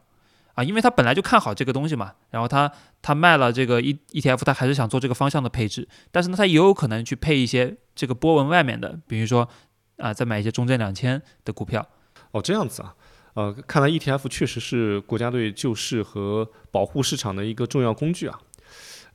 [0.54, 9.50] 啊，因为他本来就看好这个东西嘛，然后他他卖了这个 E ETF，他还是想做这个方向的配置，但是呢，他也有可能去配一些这个波纹外面的，比如说
[9.98, 11.88] 啊，再买一些中证两千的股票。
[12.32, 12.94] 哦，这样子啊，
[13.40, 18.38] 呃，看来 ETF 确实是国家队救市和保护市场的一个重要工具啊。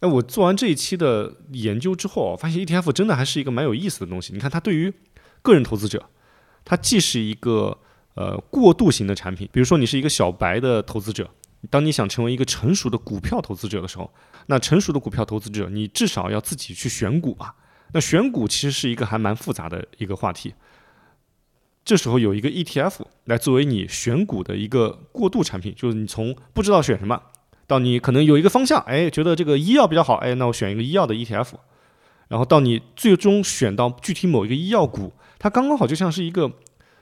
[0.00, 4.32] 哎，我做完这一期的研究之后，发现 ETF 真的还是一个蛮有意思的东西。
[4.32, 4.90] 你看，它对于
[5.42, 6.08] 个人投资者，
[6.64, 7.76] 它既是一个
[8.14, 9.46] 呃过渡型的产品。
[9.52, 11.28] 比如说，你是一个小白的投资者，
[11.68, 14.10] 当你想成为一个成熟的股票投资者的时候，
[14.46, 17.54] 那成熟的股票投资者，你至少要自己去选股吧。
[17.92, 20.54] 那选股其实是一个还蛮复杂的一个话题。
[21.84, 27.20] 这时候有一个 ETF 来作为你选股的一个过渡产品，就是你从不知道选什么。
[27.66, 31.52] 到你可能有一个方向，哎，觉得这个医药比较好，哎，那我选一个医药的 ETF，
[32.28, 36.52] 然后到你最终选到具体某一个医药股，它刚刚好就像是一个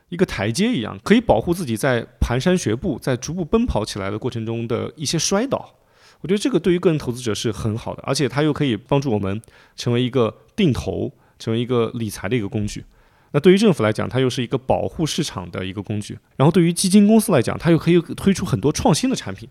[0.08, 5.74] 一个台阶一样，可以保护自己在蹒跚学步、在逐步奔跑起来的过程中的一些摔倒。
[6.20, 9.40] 我觉得这个对于个人投资者是很好的，而且它又可以帮助我们
[9.74, 12.84] 成为一个定投、成为一个理财的一个工具。
[13.32, 16.18] 那对于政府来讲，它又是一个保护市场的一个工具。
[16.36, 19.48] 然后对于基金公司来讲，它又可以推出很多创新的产品。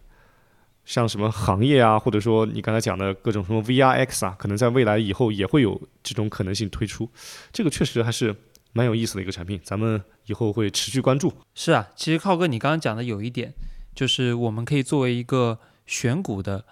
[0.84, 7.08] 像什么行业啊，或者说你刚才讲的各种什么 VRX 啊，可能在未来以后也会有这种可能性推出。
[7.52, 8.36] 这个确实还是
[8.74, 11.32] 蛮有意思的一个产品，咱们以后会持续关注。
[11.54, 13.54] 是啊，其实浩哥你刚刚讲的有一点，
[13.94, 16.66] 就是我们可以作为一个选股的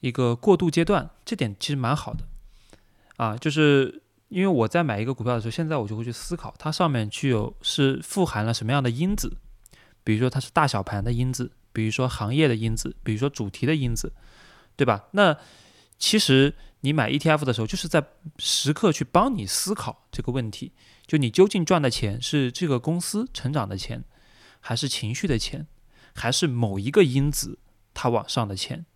[0.00, 2.24] 一个过渡阶段，这点其实蛮好的。
[3.16, 9.36] 啊，就是因为我在买一个股票的时候，现在我就会去思考它上面具有是富含了什么样的因子，
[10.02, 11.52] 比如说它是大小盘的因子。
[11.72, 14.14] 比如说行业的因子，比如说主题的因子，
[14.76, 15.08] 对吧？
[15.10, 15.36] 那
[15.98, 18.02] 其实你买 ETF 的时候，就是在
[18.38, 20.72] 时刻去帮你思考这个问题：
[21.06, 24.04] 就你究竟赚的钱是这个公司成长的钱，
[24.58, 25.66] 还是情绪的钱，
[26.14, 27.58] 还是某一个因子
[27.92, 28.86] 它往上的钱？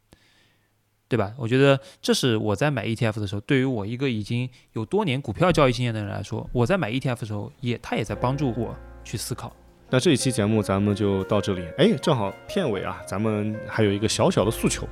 [1.10, 1.32] 对吧？
[1.36, 9.52] 我觉得这是我在买 ETF 的时候，对于我一个已经有多年股票交易经验的人来说，我在买 ETF 的时候，也他也在帮助我去思考。
[9.90, 14.86] 那这一期节目咱们就到这里，哎，正好片尾啊，咱们还有一个小小的诉求，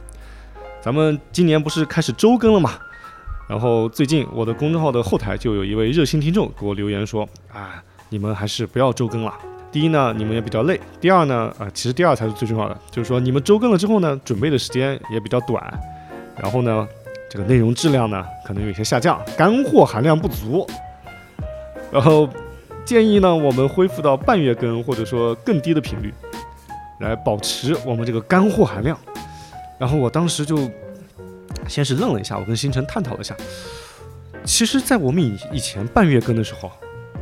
[0.83, 2.73] 咱们今年不是开始周更了嘛？
[3.49, 9.33] 然后最近我的公众号的后台就有一位热心听众给我留言说，啊，你们还是不要周更了。
[9.71, 15.62] 第一呢，你们也比较累；第二呢，啊，其实第二才是最重要的，就是说你们周更了之后呢，准备的时间也比较短，
[16.43, 16.89] 然后呢，
[17.28, 20.66] 这个内容质量呢可能有些下降，干货含量不足，
[21.93, 22.28] 然后。
[22.84, 26.11] 建议呢，我们恢复到半月更，或者说更低的频率，
[27.01, 28.99] 来保持我们这个干货含量。
[29.78, 30.59] 然后我当时就
[31.66, 33.36] 先是愣了一下，我跟星辰探讨了一下。
[34.43, 36.72] 其实，在我们以以前半月更的时候，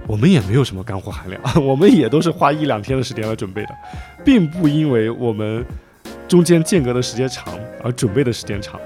[0.07, 3.75] 我们也没有什么干货含量， 我们也都是花一两天的时间来准备的，
[4.25, 5.67] 并不因为我们
[6.29, 7.53] 中间间隔的时间长
[7.83, 8.81] 而准备的时间长。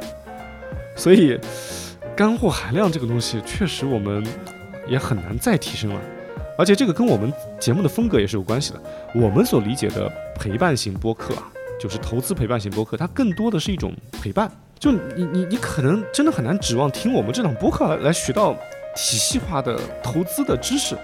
[1.00, 1.40] 所以，
[2.14, 4.22] 干货含量这个东西，确实我们
[4.86, 6.00] 也很难再提升了。
[6.58, 8.82] 而且这个跟我们节目的风格也是有关系的。
[9.14, 11.44] 我们所理解的陪伴型播客啊，
[11.80, 14.52] 就是投资陪伴型播客，它更多的是一种陪伴。
[14.78, 18.52] 就你你你可能真的很难指望听我们这档播客来来学到
[18.94, 20.94] 体系化的投资的知识。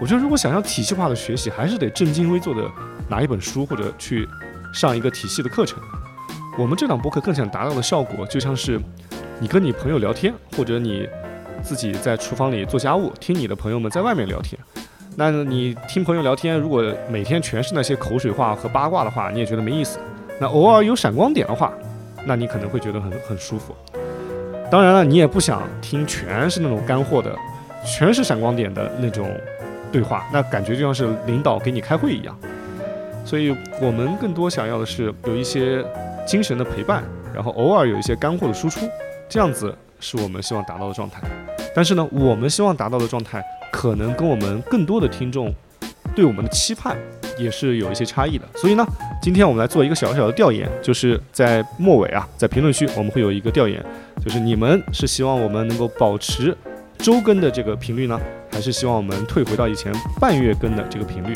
[0.00, 2.66] 我觉得如果想要体系化的学习，还是得正襟危坐的
[3.10, 4.26] 拿一本书或者去
[4.72, 5.78] 上一个体系的课程。
[6.56, 8.80] 我们这档播客更想达到的效果，就像是
[9.40, 11.08] 你跟你朋友聊天，或者你。
[11.62, 14.60] 自己在厨房里做家务，听你的朋友们在外面聊天。
[15.16, 19.98] 那你听朋友聊天，如果每天全是那些口水话和八卦的话，你也觉得没意思。
[20.38, 21.72] 那偶尔有闪光点的话，
[22.26, 23.74] 那你可能会觉得很很舒服。
[24.70, 27.34] 当然了，你也不想听全是那种干货的，
[27.82, 29.26] 全是闪光点的那种
[29.90, 32.38] 对话，那感觉就像是领导给你开会一样。
[33.24, 35.82] 所以我们更多想要的是有一些
[36.26, 37.04] 精神的陪伴，
[37.34, 38.88] 然后偶尔有一些干货的输出，
[39.28, 41.20] 这样子是我们希望达到的状态。
[41.74, 45.52] 但是呢，我们希望达到的状态，可能跟我们更多的听众
[46.14, 46.96] 对我们的期盼
[47.36, 48.44] 也是有一些差异的。
[48.54, 48.86] 所以呢，
[49.20, 53.84] 今天我们来做一个小小的调研，就是在末尾啊，在评论区我们会有一个调研，
[54.24, 56.56] 就是你们是希望我们能够保持
[56.98, 58.20] 周更的这个频率呢，
[58.52, 61.34] 还是希望我们退回到以前半月更的这个频率？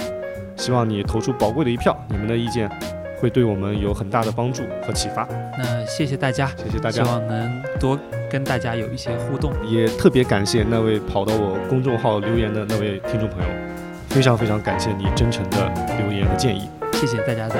[0.57, 2.71] 希望你投出宝贵的一票，你们的意见
[3.21, 5.27] 会对我们有很大的帮助和启发。
[5.59, 7.99] 那谢谢大家，谢谢大家，希望能多。
[8.31, 13.49] 跟大家有一些互动，也特别感谢那位跑到我公众号留言的那位听众朋友，
[14.11, 17.55] 非常非常感谢你真诚的留言和建议，谢谢大家的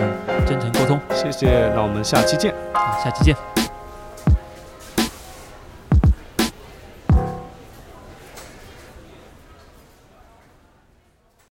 [0.45, 3.48] 真诚沟通，谢谢，那我们下期见，好，下期见。